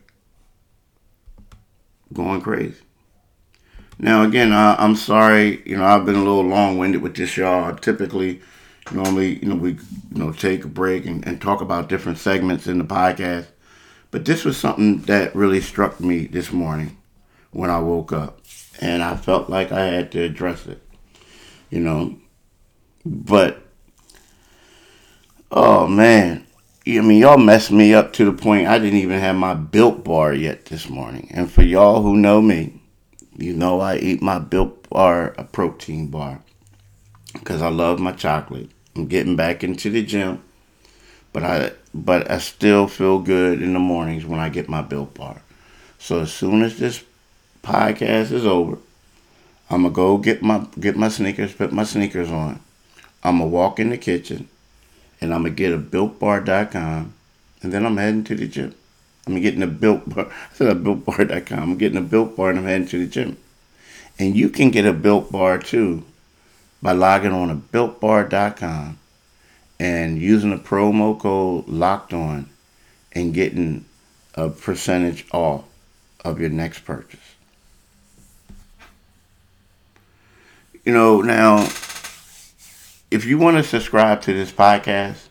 going 2.12 2.40
crazy. 2.40 2.82
Now, 3.96 4.24
again, 4.24 4.52
I, 4.52 4.82
am 4.84 4.96
sorry. 4.96 5.62
You 5.64 5.76
know, 5.76 5.84
I've 5.84 6.04
been 6.04 6.16
a 6.16 6.24
little 6.24 6.42
long 6.42 6.78
winded 6.78 7.02
with 7.02 7.14
this, 7.14 7.36
y'all. 7.36 7.76
Typically, 7.76 8.40
Normally, 8.92 9.38
you 9.38 9.48
know, 9.48 9.54
we 9.56 9.72
you 9.72 9.78
know 10.12 10.32
take 10.32 10.64
a 10.64 10.68
break 10.68 11.06
and, 11.06 11.26
and 11.26 11.40
talk 11.40 11.60
about 11.60 11.88
different 11.88 12.18
segments 12.18 12.66
in 12.66 12.78
the 12.78 12.84
podcast. 12.84 13.46
But 14.10 14.24
this 14.24 14.44
was 14.44 14.56
something 14.56 15.02
that 15.02 15.34
really 15.34 15.60
struck 15.60 16.00
me 16.00 16.26
this 16.26 16.52
morning 16.52 16.96
when 17.52 17.70
I 17.70 17.78
woke 17.80 18.12
up. 18.12 18.40
And 18.80 19.02
I 19.02 19.16
felt 19.16 19.48
like 19.48 19.72
I 19.72 19.86
had 19.86 20.10
to 20.12 20.22
address 20.22 20.66
it. 20.66 20.82
You 21.70 21.80
know. 21.80 22.16
But 23.04 23.62
oh 25.50 25.86
man. 25.86 26.46
I 26.86 27.02
mean, 27.02 27.20
y'all 27.20 27.38
messed 27.38 27.70
me 27.70 27.94
up 27.94 28.12
to 28.14 28.24
the 28.24 28.32
point 28.32 28.66
I 28.66 28.78
didn't 28.78 28.98
even 28.98 29.20
have 29.20 29.36
my 29.36 29.54
built 29.54 30.02
bar 30.02 30.32
yet 30.32 30.64
this 30.64 30.88
morning. 30.88 31.30
And 31.32 31.50
for 31.50 31.62
y'all 31.62 32.02
who 32.02 32.16
know 32.16 32.40
me, 32.40 32.80
you 33.36 33.52
know 33.52 33.80
I 33.80 33.96
eat 33.98 34.22
my 34.22 34.38
built 34.38 34.88
bar, 34.88 35.34
a 35.38 35.44
protein 35.44 36.08
bar, 36.08 36.42
because 37.34 37.62
I 37.62 37.68
love 37.68 38.00
my 38.00 38.12
chocolate. 38.12 38.70
I'm 38.96 39.06
getting 39.06 39.36
back 39.36 39.62
into 39.62 39.90
the 39.90 40.04
gym, 40.04 40.42
but 41.32 41.44
I 41.44 41.72
but 41.94 42.30
I 42.30 42.38
still 42.38 42.88
feel 42.88 43.20
good 43.20 43.62
in 43.62 43.72
the 43.72 43.78
mornings 43.78 44.24
when 44.24 44.40
I 44.40 44.48
get 44.48 44.68
my 44.68 44.82
built 44.82 45.14
bar. 45.14 45.42
So 45.98 46.20
as 46.20 46.32
soon 46.32 46.62
as 46.62 46.78
this 46.78 47.04
podcast 47.62 48.32
is 48.32 48.46
over, 48.46 48.78
I'm 49.68 49.82
gonna 49.82 49.94
go 49.94 50.18
get 50.18 50.42
my 50.42 50.66
get 50.78 50.96
my 50.96 51.08
sneakers, 51.08 51.52
put 51.52 51.72
my 51.72 51.84
sneakers 51.84 52.30
on. 52.30 52.60
I'm 53.22 53.38
gonna 53.38 53.50
walk 53.50 53.78
in 53.78 53.90
the 53.90 53.98
kitchen, 53.98 54.48
and 55.20 55.32
I'm 55.32 55.42
gonna 55.42 55.54
get 55.54 55.72
a 55.72 55.78
builtbar.com, 55.78 57.14
and 57.62 57.72
then 57.72 57.86
I'm 57.86 57.96
heading 57.96 58.24
to 58.24 58.34
the 58.34 58.48
gym. 58.48 58.74
I'm 59.26 59.40
getting 59.40 59.62
a 59.62 59.68
built 59.68 60.08
bar. 60.08 60.26
I 60.30 60.54
said 60.54 60.76
a 60.76 60.80
builtbar.com. 60.80 61.58
I'm 61.58 61.78
getting 61.78 61.98
a 61.98 62.02
built 62.02 62.36
bar, 62.36 62.50
and 62.50 62.58
I'm 62.58 62.64
heading 62.64 62.88
to 62.88 62.98
the 62.98 63.06
gym. 63.06 63.36
And 64.18 64.36
you 64.36 64.48
can 64.48 64.70
get 64.70 64.84
a 64.84 64.92
built 64.92 65.30
bar 65.30 65.58
too 65.58 66.04
by 66.82 66.92
logging 66.92 67.32
on 67.32 67.48
to 67.48 67.54
builtbar.com 67.54 68.98
and 69.78 70.18
using 70.18 70.50
the 70.50 70.56
promo 70.56 71.18
code 71.18 71.68
locked 71.68 72.12
on 72.12 72.48
and 73.12 73.34
getting 73.34 73.84
a 74.34 74.48
percentage 74.48 75.26
off 75.32 75.64
of 76.24 76.40
your 76.40 76.50
next 76.50 76.80
purchase. 76.80 77.20
You 80.84 80.92
know, 80.94 81.20
now, 81.20 81.58
if 83.10 83.24
you 83.26 83.38
want 83.38 83.56
to 83.56 83.62
subscribe 83.62 84.22
to 84.22 84.32
this 84.32 84.52
podcast, 84.52 85.28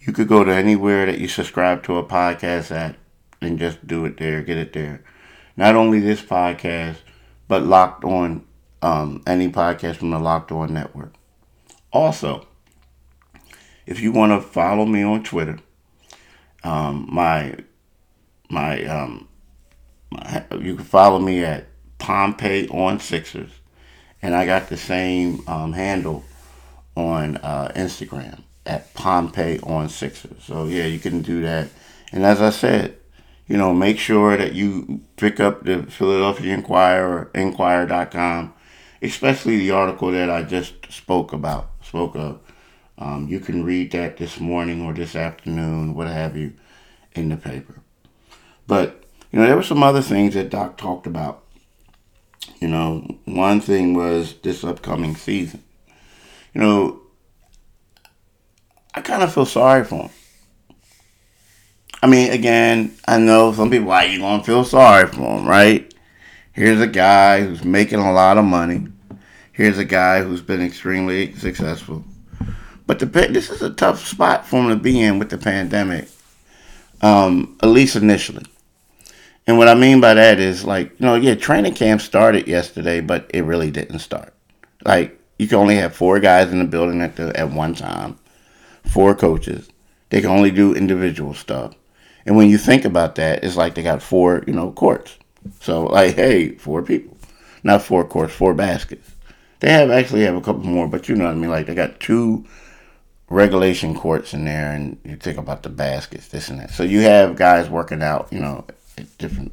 you 0.00 0.12
could 0.12 0.28
go 0.28 0.44
to 0.44 0.52
anywhere 0.52 1.06
that 1.06 1.18
you 1.18 1.28
subscribe 1.28 1.82
to 1.84 1.98
a 1.98 2.04
podcast 2.04 2.70
at 2.70 2.96
and 3.40 3.58
just 3.58 3.86
do 3.86 4.04
it 4.04 4.16
there, 4.18 4.42
get 4.42 4.56
it 4.56 4.72
there. 4.72 5.02
Not 5.56 5.74
only 5.74 6.00
this 6.00 6.22
podcast, 6.22 6.96
but 7.48 7.62
Locked 7.62 8.04
On 8.04 8.44
um, 8.82 9.22
any 9.26 9.50
podcast 9.50 9.96
from 9.96 10.10
the 10.10 10.18
Locked 10.18 10.52
On 10.52 10.72
Network. 10.72 11.14
Also, 11.92 12.46
if 13.86 14.00
you 14.00 14.12
want 14.12 14.32
to 14.32 14.46
follow 14.46 14.86
me 14.86 15.02
on 15.02 15.22
Twitter, 15.22 15.58
um, 16.62 17.08
my 17.10 17.56
my 18.48 18.84
um, 18.84 19.28
my, 20.10 20.44
you 20.60 20.76
can 20.76 20.84
follow 20.84 21.18
me 21.18 21.44
at 21.44 21.66
Pompey 21.98 22.68
on 22.68 23.00
Sixers, 23.00 23.50
and 24.22 24.34
I 24.34 24.46
got 24.46 24.68
the 24.68 24.76
same 24.76 25.42
um, 25.48 25.72
handle 25.72 26.24
on 26.96 27.36
uh, 27.38 27.72
Instagram 27.74 28.42
at 28.66 28.92
Pompey 28.94 29.58
on 29.60 29.88
Sixers. 29.88 30.42
So 30.44 30.66
yeah, 30.66 30.86
you 30.86 30.98
can 30.98 31.22
do 31.22 31.42
that. 31.42 31.68
And 32.12 32.24
as 32.24 32.40
I 32.40 32.50
said, 32.50 32.96
you 33.46 33.56
know, 33.56 33.72
make 33.72 33.98
sure 33.98 34.36
that 34.36 34.52
you 34.52 35.00
pick 35.16 35.40
up 35.40 35.64
the 35.64 35.82
Philadelphia 35.84 36.54
Inquirer, 36.54 37.30
Inquirer.com 37.34 38.54
especially 39.02 39.58
the 39.58 39.70
article 39.70 40.12
that 40.12 40.30
I 40.30 40.42
just 40.42 40.90
spoke 40.90 41.32
about, 41.32 41.70
spoke 41.82 42.14
of. 42.14 42.40
Um, 42.98 43.28
you 43.28 43.40
can 43.40 43.64
read 43.64 43.92
that 43.92 44.18
this 44.18 44.38
morning 44.38 44.82
or 44.82 44.92
this 44.92 45.16
afternoon, 45.16 45.94
what 45.94 46.06
have 46.06 46.36
you, 46.36 46.52
in 47.12 47.30
the 47.30 47.36
paper. 47.36 47.80
But, 48.66 49.02
you 49.32 49.38
know, 49.38 49.46
there 49.46 49.56
were 49.56 49.62
some 49.62 49.82
other 49.82 50.02
things 50.02 50.34
that 50.34 50.50
Doc 50.50 50.76
talked 50.76 51.06
about. 51.06 51.44
You 52.60 52.68
know, 52.68 53.06
one 53.24 53.60
thing 53.60 53.94
was 53.94 54.34
this 54.42 54.64
upcoming 54.64 55.16
season. 55.16 55.62
You 56.52 56.60
know, 56.60 57.00
I 58.94 59.00
kind 59.00 59.22
of 59.22 59.32
feel 59.32 59.46
sorry 59.46 59.84
for 59.84 60.02
him. 60.02 60.10
I 62.02 62.06
mean, 62.06 62.32
again, 62.32 62.96
I 63.06 63.18
know 63.18 63.52
some 63.52 63.70
people, 63.70 63.88
why 63.88 64.04
you 64.04 64.18
going 64.18 64.40
to 64.40 64.46
feel 64.46 64.64
sorry 64.64 65.06
for 65.06 65.38
him, 65.38 65.46
right? 65.46 65.92
Here's 66.52 66.80
a 66.80 66.86
guy 66.86 67.42
who's 67.42 67.64
making 67.64 68.00
a 68.00 68.12
lot 68.12 68.38
of 68.38 68.44
money. 68.44 68.88
Here's 69.52 69.78
a 69.78 69.84
guy 69.84 70.22
who's 70.22 70.42
been 70.42 70.62
extremely 70.62 71.34
successful. 71.34 72.04
But 72.86 72.98
the 72.98 73.06
this 73.06 73.50
is 73.50 73.62
a 73.62 73.70
tough 73.70 74.04
spot 74.04 74.46
for 74.46 74.56
him 74.56 74.68
to 74.70 74.76
be 74.76 75.00
in 75.00 75.20
with 75.20 75.30
the 75.30 75.38
pandemic, 75.38 76.08
um, 77.02 77.56
at 77.62 77.68
least 77.68 77.94
initially. 77.94 78.44
And 79.46 79.58
what 79.58 79.68
I 79.68 79.74
mean 79.74 80.00
by 80.00 80.14
that 80.14 80.40
is 80.40 80.64
like, 80.64 80.90
you 80.98 81.06
know, 81.06 81.14
yeah, 81.14 81.36
training 81.36 81.74
camp 81.74 82.00
started 82.00 82.48
yesterday, 82.48 83.00
but 83.00 83.30
it 83.32 83.42
really 83.42 83.70
didn't 83.70 84.00
start. 84.00 84.34
Like, 84.84 85.20
you 85.38 85.46
can 85.46 85.58
only 85.58 85.76
have 85.76 85.94
four 85.94 86.18
guys 86.18 86.50
in 86.50 86.58
the 86.58 86.64
building 86.64 87.00
at 87.00 87.14
the 87.14 87.38
at 87.38 87.50
one 87.50 87.74
time, 87.74 88.18
four 88.84 89.14
coaches. 89.14 89.68
They 90.08 90.20
can 90.20 90.30
only 90.30 90.50
do 90.50 90.74
individual 90.74 91.34
stuff. 91.34 91.74
And 92.26 92.36
when 92.36 92.50
you 92.50 92.58
think 92.58 92.84
about 92.84 93.14
that, 93.14 93.44
it's 93.44 93.56
like 93.56 93.76
they 93.76 93.82
got 93.82 94.02
four, 94.02 94.42
you 94.46 94.52
know, 94.52 94.72
courts. 94.72 95.16
So 95.60 95.84
like, 95.86 96.14
hey, 96.16 96.52
four 96.56 96.82
people, 96.82 97.16
not 97.62 97.82
four 97.82 98.04
courts, 98.04 98.34
four 98.34 98.54
baskets. 98.54 99.10
They 99.60 99.70
have 99.70 99.90
actually 99.90 100.22
have 100.22 100.36
a 100.36 100.40
couple 100.40 100.64
more, 100.64 100.88
but 100.88 101.08
you 101.08 101.14
know 101.14 101.24
what 101.24 101.32
I 101.32 101.36
mean. 101.36 101.50
Like 101.50 101.66
they 101.66 101.74
got 101.74 102.00
two 102.00 102.46
regulation 103.28 103.94
courts 103.94 104.34
in 104.34 104.44
there, 104.44 104.72
and 104.72 104.98
you 105.04 105.16
think 105.16 105.38
about 105.38 105.62
the 105.62 105.68
baskets, 105.68 106.28
this 106.28 106.48
and 106.48 106.60
that. 106.60 106.70
So 106.70 106.82
you 106.82 107.00
have 107.00 107.36
guys 107.36 107.68
working 107.68 108.02
out, 108.02 108.28
you 108.30 108.40
know, 108.40 108.64
at 108.96 109.18
different 109.18 109.52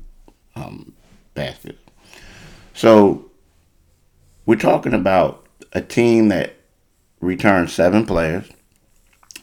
um, 0.56 0.94
baskets. 1.34 1.80
So 2.74 3.30
we're 4.46 4.56
talking 4.56 4.94
about 4.94 5.46
a 5.74 5.82
team 5.82 6.30
that 6.30 6.56
returned 7.20 7.70
seven 7.70 8.06
players 8.06 8.50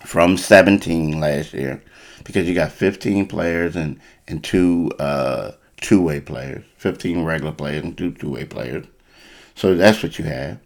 from 0.05 0.37
17 0.37 1.21
last 1.21 1.53
year 1.53 1.83
because 2.25 2.49
you 2.49 2.55
got 2.55 2.73
15 2.73 3.27
players 3.27 3.77
and, 3.77 4.01
and 4.29 4.43
two 4.43 4.91
uh, 4.99 5.53
two 5.81 6.01
way 6.01 6.21
players, 6.21 6.65
15 6.79 7.25
regular 7.25 7.53
players 7.53 7.85
and 7.85 7.97
two 7.97 8.13
two 8.13 8.31
way 8.31 8.45
players. 8.45 8.87
So 9.55 9.75
that's 9.75 10.03
what 10.03 10.19
you 10.19 10.25
have. 10.25 10.59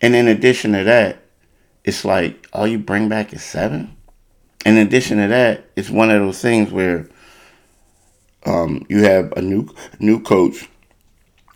And 0.00 0.14
in 0.14 0.26
addition 0.26 0.72
to 0.72 0.84
that, 0.84 1.22
it's 1.84 2.04
like 2.04 2.48
all 2.52 2.66
you 2.66 2.78
bring 2.78 3.08
back 3.08 3.32
is 3.32 3.42
seven. 3.42 3.96
In 4.64 4.76
addition 4.76 5.18
to 5.18 5.28
that, 5.28 5.64
it's 5.76 5.90
one 5.90 6.10
of 6.10 6.20
those 6.20 6.40
things 6.40 6.70
where 6.70 7.08
um, 8.44 8.84
you 8.88 9.04
have 9.04 9.32
a 9.36 9.42
new 9.42 9.68
new 9.98 10.20
coach, 10.20 10.68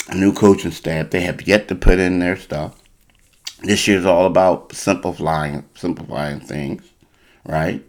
a 0.08 0.14
new 0.16 0.32
coaching 0.32 0.70
staff. 0.70 1.10
They 1.10 1.20
have 1.20 1.46
yet 1.46 1.68
to 1.68 1.74
put 1.74 1.98
in 1.98 2.18
their 2.18 2.36
stuff. 2.36 2.80
This 3.62 3.86
year's 3.88 4.04
all 4.04 4.26
about 4.26 4.72
simplifying 4.72 5.64
simplifying 5.74 6.40
things, 6.40 6.82
right? 7.44 7.84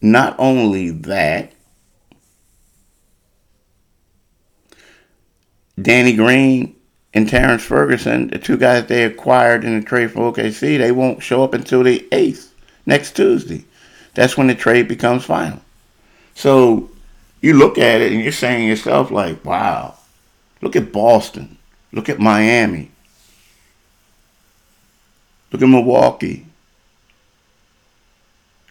Not 0.00 0.34
only 0.38 0.90
that, 0.90 1.52
Danny 5.82 6.14
Green 6.14 6.74
and 7.14 7.28
Terrence 7.28 7.64
Ferguson, 7.64 8.28
the 8.28 8.38
two 8.38 8.56
guys 8.56 8.86
they 8.86 9.04
acquired 9.04 9.64
in 9.64 9.78
the 9.78 9.84
trade 9.84 10.10
from 10.10 10.22
OKC, 10.22 10.78
they 10.78 10.92
won't 10.92 11.22
show 11.22 11.42
up 11.44 11.54
until 11.54 11.82
the 11.82 12.06
8th, 12.12 12.48
next 12.86 13.16
Tuesday. 13.16 13.64
That's 14.14 14.36
when 14.36 14.46
the 14.46 14.54
trade 14.54 14.88
becomes 14.88 15.24
final. 15.24 15.60
So 16.34 16.90
you 17.40 17.54
look 17.54 17.78
at 17.78 18.00
it 18.00 18.12
and 18.12 18.22
you're 18.22 18.32
saying 18.32 18.68
yourself, 18.68 19.10
like, 19.10 19.44
wow, 19.44 19.96
look 20.60 20.76
at 20.76 20.92
Boston. 20.92 21.58
Look 21.92 22.08
at 22.08 22.18
Miami. 22.18 22.90
Look 25.50 25.60
at 25.60 25.68
Milwaukee. 25.68 26.46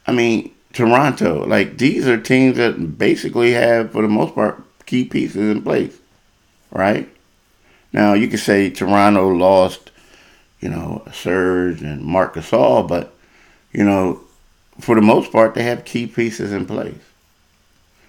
I 0.07 0.11
mean, 0.11 0.51
Toronto. 0.73 1.45
Like, 1.45 1.77
these 1.77 2.07
are 2.07 2.19
teams 2.19 2.57
that 2.57 2.97
basically 2.97 3.51
have, 3.51 3.91
for 3.91 4.01
the 4.01 4.07
most 4.07 4.33
part, 4.33 4.63
key 4.87 5.05
pieces 5.05 5.51
in 5.51 5.61
place, 5.61 5.95
right? 6.71 7.09
Now 7.93 8.13
you 8.13 8.27
could 8.27 8.39
say 8.39 8.69
Toronto 8.69 9.27
lost, 9.29 9.91
you 10.59 10.69
know, 10.69 11.03
Serge 11.13 11.81
and 11.81 12.03
Marc 12.03 12.35
Gasol, 12.35 12.87
but 12.87 13.13
you 13.71 13.83
know, 13.83 14.21
for 14.79 14.95
the 14.95 15.01
most 15.01 15.31
part, 15.31 15.53
they 15.53 15.63
have 15.63 15.85
key 15.85 16.07
pieces 16.07 16.51
in 16.51 16.65
place. 16.65 16.95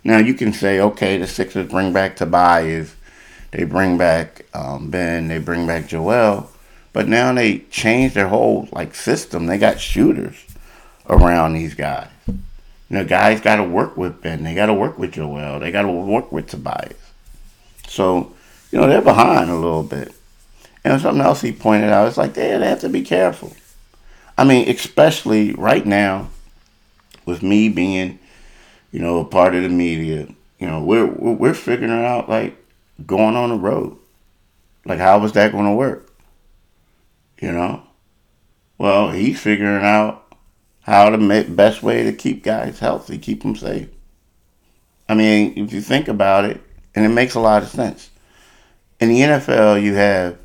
Now 0.05 0.19
you 0.19 0.35
can 0.35 0.53
say, 0.53 0.81
okay, 0.81 1.19
the 1.19 1.27
Sixers 1.27 1.69
bring 1.69 1.93
back 1.93 2.17
Tobias, 2.17 2.95
they 3.53 3.65
bring 3.65 3.99
back 3.99 4.47
um, 4.55 4.91
Ben, 4.91 5.29
they 5.29 5.39
bring 5.39 5.67
back 5.67 5.87
Joel, 5.87 6.51
but 6.93 7.09
now 7.09 7.33
they 7.33 7.59
change 7.71 8.15
their 8.15 8.29
whole 8.29 8.69
like 8.73 8.95
system. 8.95 9.47
They 9.47 9.59
got 9.59 9.81
shooters 9.81 10.45
around 11.09 11.53
these 11.55 11.75
guys. 11.75 12.09
You 12.27 12.99
know, 12.99 13.05
guys 13.05 13.41
got 13.41 13.57
to 13.57 13.65
work 13.65 13.97
with 13.97 14.21
Ben. 14.21 14.43
They 14.43 14.55
got 14.55 14.67
to 14.67 14.75
work 14.75 14.99
with 14.99 15.13
Joel. 15.13 15.61
They 15.61 15.71
got 15.71 15.83
to 15.83 15.91
work 15.91 16.31
with 16.31 16.49
Tobias. 16.49 16.95
So 17.87 18.35
you 18.73 18.81
know, 18.81 18.89
they're 18.89 19.03
behind 19.03 19.51
a 19.51 19.55
little 19.55 19.83
bit. 19.83 20.13
And 20.83 21.01
something 21.01 21.23
else 21.23 21.43
he 21.43 21.53
pointed 21.53 21.91
out, 21.91 22.09
it's 22.09 22.17
like 22.17 22.35
they 22.35 22.49
have 22.49 22.81
to 22.81 22.89
be 22.89 23.03
careful. 23.03 23.55
I 24.37 24.45
mean, 24.45 24.69
especially 24.69 25.53
right 25.53 25.87
now, 25.87 26.31
with 27.25 27.43
me 27.43 27.69
being, 27.69 28.19
you 28.91 28.99
know, 28.99 29.21
a 29.21 29.25
part 29.25 29.55
of 29.55 29.63
the 29.63 29.69
media, 29.69 30.27
you 30.59 30.67
know, 30.67 30.83
we're 30.83 31.07
we're 31.07 31.55
figuring 31.55 31.93
out 31.93 32.29
like 32.29 32.57
going 33.07 33.37
on 33.37 33.51
the 33.51 33.57
road. 33.57 33.97
Like, 34.85 34.99
how 34.99 35.21
was 35.21 35.33
that 35.33 35.53
going 35.53 35.67
to 35.67 35.75
work? 35.75 36.11
You 37.41 37.53
know, 37.53 37.83
well, 38.79 39.11
he's 39.11 39.41
figuring 39.41 39.85
out 39.85 40.35
how 40.81 41.11
to 41.11 41.19
make 41.19 41.55
best 41.55 41.83
way 41.83 42.03
to 42.05 42.13
keep 42.13 42.43
guys 42.43 42.81
healthy, 42.81 43.19
keep 43.19 43.43
them 43.43 43.55
safe. 43.55 43.89
I 45.09 45.15
mean, 45.15 45.53
if 45.57 45.73
you 45.73 45.81
think 45.81 46.09
about 46.09 46.45
it, 46.45 46.61
and 46.95 47.05
it 47.05 47.11
makes 47.11 47.35
a 47.35 47.41
lot 47.41 47.63
of 47.63 47.69
sense 47.69 48.11
in 49.03 49.09
the 49.09 49.21
NFL, 49.21 49.83
you 49.83 49.95
have 49.95 50.39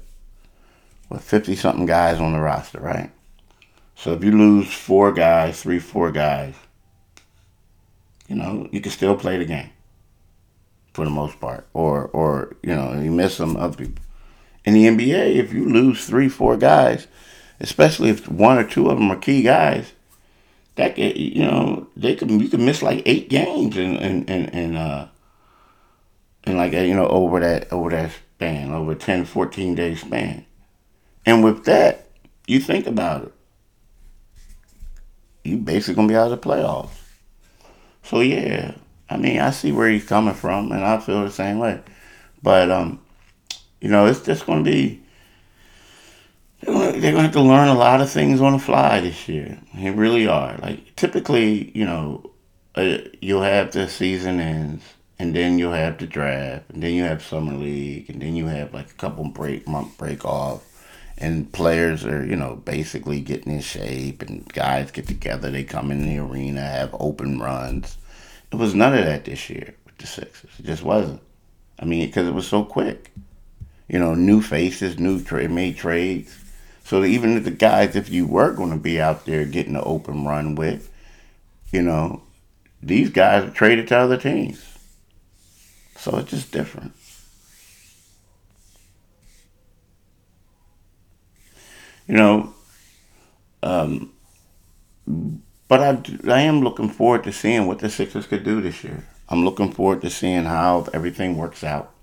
what 1.10 1.22
fifty 1.22 1.56
something 1.56 1.86
guys 1.86 2.20
on 2.20 2.34
the 2.34 2.40
roster, 2.40 2.80
right? 2.80 3.12
So 3.96 4.14
if 4.14 4.24
you 4.24 4.32
lose 4.32 4.74
four 4.74 5.12
guys, 5.12 5.62
three, 5.62 5.78
four 5.78 6.12
guys, 6.12 6.56
you 8.28 8.36
know 8.36 8.68
you 8.72 8.82
can 8.82 8.92
still 8.92 9.16
play 9.16 9.38
the 9.38 9.46
game 9.46 9.70
for 10.92 11.06
the 11.06 11.12
most 11.12 11.40
part, 11.40 11.68
or 11.76 12.06
or 12.08 12.56
you 12.64 12.74
know 12.74 13.00
you 13.00 13.12
miss 13.12 13.36
some 13.36 13.56
other 13.58 13.78
people. 13.78 14.04
In 14.66 14.74
the 14.74 14.88
NBA, 14.88 15.36
if 15.36 15.54
you 15.54 15.70
lose 15.70 16.08
three, 16.08 16.28
four 16.28 16.58
guys, 16.58 17.06
especially 17.60 18.10
if 18.10 18.28
one 18.28 18.58
or 18.58 18.68
two 18.68 18.90
of 18.90 18.98
them 18.98 19.12
are 19.12 19.18
key 19.18 19.44
guys, 19.44 19.94
that 20.78 20.96
can, 20.96 21.16
you 21.16 21.44
know 21.44 21.88
they 21.96 22.16
can 22.16 22.40
you 22.40 22.50
can 22.50 22.66
miss 22.66 22.82
like 22.82 23.04
eight 23.06 23.30
games 23.30 23.78
and 23.78 23.98
and 23.98 24.28
and, 24.28 24.50
in 24.50 24.76
uh 24.76 25.10
and 26.46 26.58
like 26.58 26.74
you 26.74 26.96
know 26.96 27.08
over 27.08 27.40
that 27.40 27.72
over 27.72 27.92
that 27.92 28.12
span, 28.38 28.72
over 28.72 28.94
10, 28.94 29.26
14 29.26 29.74
day 29.74 29.96
span. 29.96 30.46
And 31.26 31.44
with 31.44 31.66
that, 31.66 32.08
you 32.46 32.60
think 32.60 32.86
about 32.86 33.24
it. 33.24 33.34
You 35.44 35.58
basically 35.58 35.96
gonna 35.96 36.08
be 36.08 36.16
out 36.16 36.32
of 36.32 36.40
the 36.40 36.48
playoffs. 36.48 37.02
So 38.04 38.20
yeah, 38.20 38.76
I 39.10 39.18
mean, 39.18 39.40
I 39.40 39.50
see 39.50 39.72
where 39.72 39.90
he's 39.90 40.06
coming 40.06 40.36
from, 40.36 40.72
and 40.72 40.84
I 40.84 41.00
feel 41.00 41.24
the 41.24 41.32
same 41.32 41.58
way. 41.58 41.82
But 42.44 42.70
um, 42.70 43.02
you 43.82 43.90
know, 43.90 44.06
it's 44.06 44.22
just 44.22 44.46
gonna 44.46 44.64
be. 44.64 45.02
They're 46.62 46.74
gonna, 46.74 47.00
they're 47.00 47.12
gonna 47.12 47.24
have 47.24 47.32
to 47.34 47.42
learn 47.42 47.70
a 47.70 47.74
lot 47.74 48.02
of 48.02 48.12
things 48.12 48.40
on 48.40 48.54
the 48.54 48.60
fly 48.60 49.00
this 49.00 49.28
year. 49.28 49.60
They 49.74 49.90
really 49.90 50.28
are. 50.28 50.58
Like 50.58 50.96
typically, 50.96 51.72
you 51.76 51.86
know, 51.86 52.32
uh, 52.76 53.00
you'll 53.20 53.42
have 53.42 53.72
the 53.72 53.90
season 53.90 54.40
ends 54.40 54.84
and 55.20 55.36
then 55.36 55.58
you'll 55.58 55.74
have 55.74 55.98
the 55.98 56.06
draft, 56.06 56.70
and 56.70 56.84
then 56.84 56.94
you 56.94 57.04
have 57.04 57.24
summer 57.24 57.54
league, 57.54 58.10
and 58.10 58.22
then 58.22 58.36
you 58.36 58.48
have 58.48 58.74
like 58.74 58.92
a 58.92 58.96
couple 58.96 59.26
break 59.26 59.68
month 59.68 59.98
break 59.98 60.24
off, 60.26 60.64
and 61.18 61.52
players 61.52 62.06
are 62.06 62.26
you 62.26 62.36
know 62.36 62.56
basically 62.56 63.20
getting 63.22 63.54
in 63.54 63.62
shape, 63.62 64.22
and 64.22 64.52
guys 64.54 64.92
get 64.92 65.08
together, 65.08 65.50
they 65.50 65.64
come 65.64 65.92
in 65.92 66.06
the 66.06 66.18
arena, 66.20 66.62
have 66.62 66.96
open 67.00 67.40
runs. 67.40 67.98
It 68.52 68.56
was 68.56 68.76
none 68.76 68.98
of 68.98 69.06
that 69.06 69.26
this 69.26 69.50
year 69.50 69.76
with 69.86 69.98
the 69.98 70.08
Sixers. 70.08 70.52
It 70.60 70.66
just 70.66 70.84
wasn't. 70.84 71.22
I 71.80 71.86
mean, 71.86 72.08
because 72.08 72.28
it 72.28 72.34
was 72.34 72.48
so 72.48 72.64
quick. 72.64 73.12
You 73.88 74.00
know, 74.00 74.16
new 74.16 74.42
faces, 74.42 75.00
new 75.00 75.22
trade 75.22 75.52
made 75.52 75.78
trades. 75.78 76.38
So 76.84 77.04
even 77.04 77.44
the 77.44 77.52
guys, 77.52 77.96
if 77.96 78.10
you 78.10 78.26
were 78.26 78.54
going 78.54 78.72
to 78.72 78.78
be 78.78 79.00
out 79.02 79.26
there 79.26 79.46
getting 79.46 79.76
an 79.76 79.84
open 79.86 80.26
run 80.26 80.56
with, 80.56 80.90
you 81.72 81.82
know, 81.82 82.22
these 82.82 83.10
guys 83.10 83.44
are 83.44 83.52
traded 83.52 83.90
to 83.90 83.98
other 83.98 84.18
teams. 84.18 84.77
So 85.98 86.18
it's 86.18 86.30
just 86.30 86.52
different. 86.52 86.94
You 92.08 92.16
know, 92.16 92.54
um, 93.64 94.14
but 95.68 95.82
I, 95.82 96.02
I 96.32 96.42
am 96.42 96.62
looking 96.62 96.90
forward 96.90 97.26
to 97.26 97.34
seeing 97.34 97.68
what 97.68 97.80
the 97.80 97.90
Sixers 97.90 98.28
could 98.28 98.46
do 98.46 98.62
this 98.62 98.84
year. 98.84 99.06
I'm 99.28 99.44
looking 99.44 99.72
forward 99.74 100.02
to 100.02 100.10
seeing 100.10 100.46
how 100.46 100.88
everything 100.94 101.36
works 101.36 101.64
out. 101.64 101.94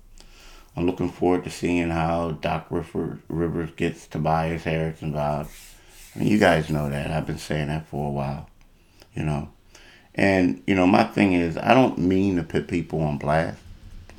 I'm 0.75 0.85
looking 0.85 1.09
forward 1.09 1.43
to 1.45 1.49
seeing 1.49 1.89
how 1.89 2.31
Doc 2.31 2.67
Rivers, 2.69 3.71
gets 3.75 4.05
Tobias 4.05 4.65
Harris 4.65 5.01
involved. 5.01 5.49
I 6.15 6.19
mean, 6.19 6.27
you 6.27 6.37
guys 6.37 6.69
know 6.69 6.89
that. 6.89 7.09
I've 7.09 7.25
been 7.25 7.39
saying 7.39 7.69
that 7.69 7.87
for 7.87 8.07
a 8.07 8.11
while, 8.11 8.49
you 9.15 9.23
know. 9.23 9.49
And, 10.13 10.61
you 10.67 10.75
know, 10.75 10.85
my 10.85 11.03
thing 11.03 11.33
is, 11.33 11.57
I 11.57 11.73
don't 11.73 11.97
mean 11.97 12.35
to 12.35 12.43
put 12.43 12.67
people 12.67 13.01
on 13.01 13.17
blast 13.17 13.59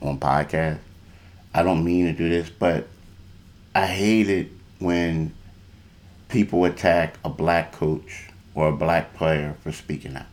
on 0.03 0.19
podcast. 0.19 0.79
I 1.55 1.63
don't 1.63 1.85
mean 1.85 2.07
to 2.07 2.13
do 2.13 2.29
this, 2.29 2.51
but 2.51 2.87
I 3.75 3.87
hate 3.87 4.29
it 4.29 4.49
when 4.79 5.35
people 6.29 6.65
attack 6.65 7.19
a 7.25 7.29
black 7.29 7.73
coach 7.73 8.29
or 8.55 8.69
a 8.69 8.77
black 8.77 9.15
player 9.15 9.57
for 9.63 9.73
speaking 9.73 10.17
out. 10.17 10.27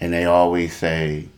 And 0.00 0.12
they 0.12 0.24
always 0.24 0.76
say, 0.76 1.28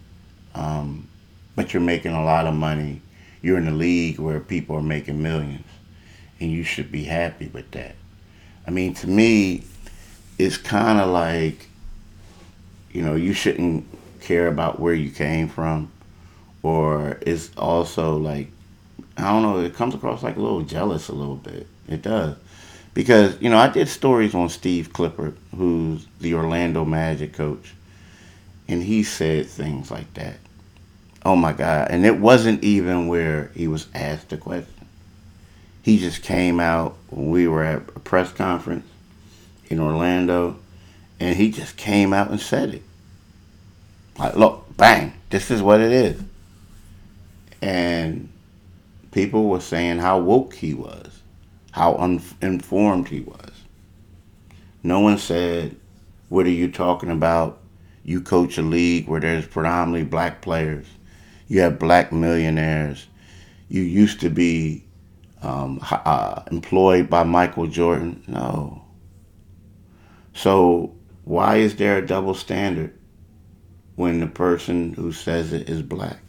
um, 0.55 1.09
but 1.57 1.73
you're 1.73 1.83
making 1.83 2.13
a 2.13 2.25
lot 2.25 2.47
of 2.47 2.55
money. 2.55 3.01
You're 3.43 3.59
in 3.59 3.69
a 3.69 3.73
league 3.75 4.19
where 4.19 4.41
people 4.41 4.77
are 4.77 4.83
making 4.83 5.23
millions, 5.23 5.67
and 6.41 6.51
you 6.51 6.65
should 6.65 6.91
be 6.91 7.05
happy 7.05 7.49
with 7.49 7.71
that. 7.73 7.95
I 8.67 8.71
mean, 8.71 8.95
to 8.95 9.07
me, 9.07 9.65
it's 10.39 10.57
kind 10.57 11.01
of 11.01 11.11
like, 11.11 11.69
you 12.93 13.03
know, 13.03 13.15
you 13.15 13.35
shouldn't 13.35 13.87
care 14.21 14.49
about 14.49 14.81
where 14.81 14.95
you 14.95 15.11
came 15.11 15.49
from, 15.49 15.93
or 16.65 17.19
it's 17.21 17.51
also 17.59 18.17
like, 18.17 18.49
I 19.19 19.31
don't 19.31 19.43
know, 19.43 19.61
it 19.61 19.75
comes 19.75 19.95
across 19.95 20.23
like 20.23 20.37
a 20.37 20.41
little 20.41 20.63
jealous 20.63 21.09
a 21.09 21.15
little 21.15 21.37
bit. 21.37 21.67
It 21.87 22.01
does. 22.01 22.37
Because, 22.95 23.41
you 23.43 23.51
know, 23.51 23.59
I 23.59 23.69
did 23.69 23.87
stories 23.89 24.35
on 24.35 24.49
Steve 24.49 24.91
Clifford, 24.91 25.37
who's 25.55 26.07
the 26.21 26.33
Orlando 26.33 26.87
Magic 26.87 27.35
coach, 27.35 27.75
and 28.67 28.83
he 28.83 29.03
said 29.03 29.47
things 29.47 29.91
like 29.91 30.15
that. 30.15 30.37
Oh 31.23 31.37
my 31.37 31.53
God. 31.53 31.89
And 31.91 32.07
it 32.07 32.19
wasn't 32.19 32.65
even 32.65 33.09
where 33.09 33.51
he 33.55 33.69
was 33.69 33.87
asked 33.95 34.33
a 34.33 34.39
question. 34.39 34.87
He 35.83 35.99
just 35.99 36.23
came 36.23 36.61
out 36.61 36.97
we 37.11 37.47
were 37.47 37.63
at 37.63 37.83
a 37.95 38.01
press 38.01 38.33
conference 38.33 38.87
in 39.69 39.81
Orlando, 39.81 40.57
and 41.21 41.37
he 41.37 41.51
just 41.51 41.77
came 41.77 42.15
out 42.15 42.31
and 42.31 42.41
said 42.41 42.73
it. 42.73 42.83
Like, 44.19 44.35
look, 44.35 44.65
bang, 44.79 45.13
this 45.29 45.51
is 45.51 45.61
what 45.61 45.83
it 45.83 45.93
is. 45.93 46.23
And 47.65 48.29
people 49.11 49.49
were 49.49 49.59
saying 49.59 49.99
how 49.99 50.19
woke 50.19 50.53
he 50.53 50.75
was, 50.75 51.23
how 51.71 51.95
uninformed 51.95 53.09
he 53.09 53.21
was. 53.21 53.53
No 54.83 55.01
one 55.01 55.17
said, 55.17 55.75
What 56.29 56.45
are 56.45 56.51
you 56.51 56.71
talking 56.71 57.11
about? 57.11 57.63
You 58.05 58.21
coach 58.21 58.59
a 58.59 58.63
league 58.63 59.09
where 59.09 59.19
there's 59.19 59.47
predominantly 59.47 60.05
black 60.05 60.43
players. 60.43 60.87
You 61.49 61.63
have 61.63 61.79
black 61.79 62.13
millionaires. 62.13 63.07
You 63.71 63.81
used 63.81 64.21
to 64.21 64.29
be 64.29 64.85
um, 65.41 65.81
uh, 65.91 66.43
employed 66.51 67.09
by 67.09 67.23
Michael 67.23 67.67
Jordan. 67.67 68.23
No. 68.27 68.85
So 70.35 70.95
why 71.25 71.57
is 71.57 71.77
there 71.77 71.97
a 71.97 72.07
double 72.07 72.35
standard 72.35 72.93
when 73.97 74.21
the 74.21 74.27
person 74.27 74.93
who 74.93 75.13
says 75.13 75.55
it 75.55 75.71
is 75.71 75.81
black? 75.81 76.24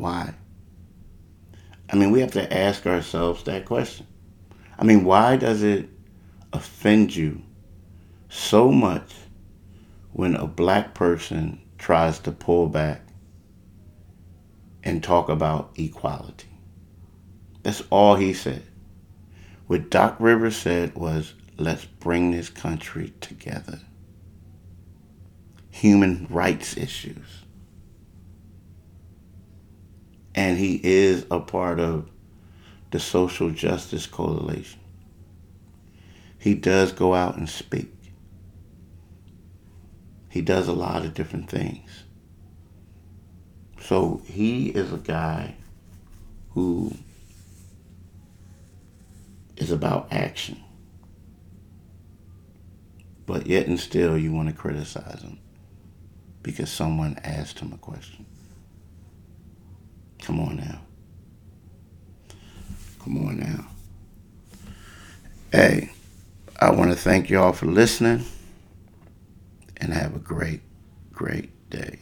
Why? 0.00 0.32
I 1.92 1.96
mean, 1.96 2.10
we 2.10 2.20
have 2.20 2.32
to 2.32 2.56
ask 2.56 2.86
ourselves 2.86 3.42
that 3.44 3.66
question. 3.66 4.06
I 4.78 4.84
mean, 4.84 5.04
why 5.04 5.36
does 5.36 5.62
it 5.62 5.90
offend 6.54 7.14
you 7.14 7.42
so 8.30 8.72
much 8.72 9.12
when 10.12 10.36
a 10.36 10.46
black 10.46 10.94
person 10.94 11.60
tries 11.76 12.18
to 12.20 12.32
pull 12.32 12.66
back 12.66 13.02
and 14.82 15.02
talk 15.02 15.28
about 15.28 15.72
equality? 15.76 16.48
That's 17.62 17.82
all 17.90 18.14
he 18.14 18.32
said. 18.32 18.62
What 19.66 19.90
Doc 19.90 20.16
Rivers 20.18 20.56
said 20.56 20.94
was, 20.94 21.34
let's 21.58 21.84
bring 21.84 22.30
this 22.30 22.48
country 22.48 23.12
together. 23.20 23.80
Human 25.68 26.26
rights 26.30 26.78
issues. 26.78 27.39
And 30.34 30.58
he 30.58 30.80
is 30.82 31.26
a 31.30 31.40
part 31.40 31.80
of 31.80 32.08
the 32.90 33.00
Social 33.00 33.50
Justice 33.50 34.06
Coalition. 34.06 34.80
He 36.38 36.54
does 36.54 36.92
go 36.92 37.14
out 37.14 37.36
and 37.36 37.48
speak. 37.48 37.92
He 40.28 40.40
does 40.40 40.68
a 40.68 40.72
lot 40.72 41.04
of 41.04 41.14
different 41.14 41.50
things. 41.50 42.04
So 43.80 44.22
he 44.24 44.68
is 44.68 44.92
a 44.92 44.98
guy 44.98 45.56
who 46.50 46.92
is 49.56 49.70
about 49.70 50.08
action. 50.12 50.62
But 53.26 53.46
yet 53.46 53.66
and 53.66 53.78
still, 53.78 54.16
you 54.16 54.32
want 54.32 54.48
to 54.48 54.54
criticize 54.54 55.22
him 55.22 55.38
because 56.42 56.70
someone 56.70 57.18
asked 57.22 57.58
him 57.58 57.72
a 57.72 57.78
question. 57.78 58.26
Come 60.20 60.40
on 60.40 60.56
now. 60.56 60.80
Come 63.02 63.26
on 63.26 63.38
now. 63.38 63.66
Hey, 65.52 65.90
I 66.60 66.70
want 66.70 66.90
to 66.90 66.96
thank 66.96 67.30
y'all 67.30 67.52
for 67.52 67.66
listening 67.66 68.24
and 69.78 69.92
have 69.92 70.14
a 70.14 70.18
great, 70.18 70.60
great 71.12 71.70
day. 71.70 71.98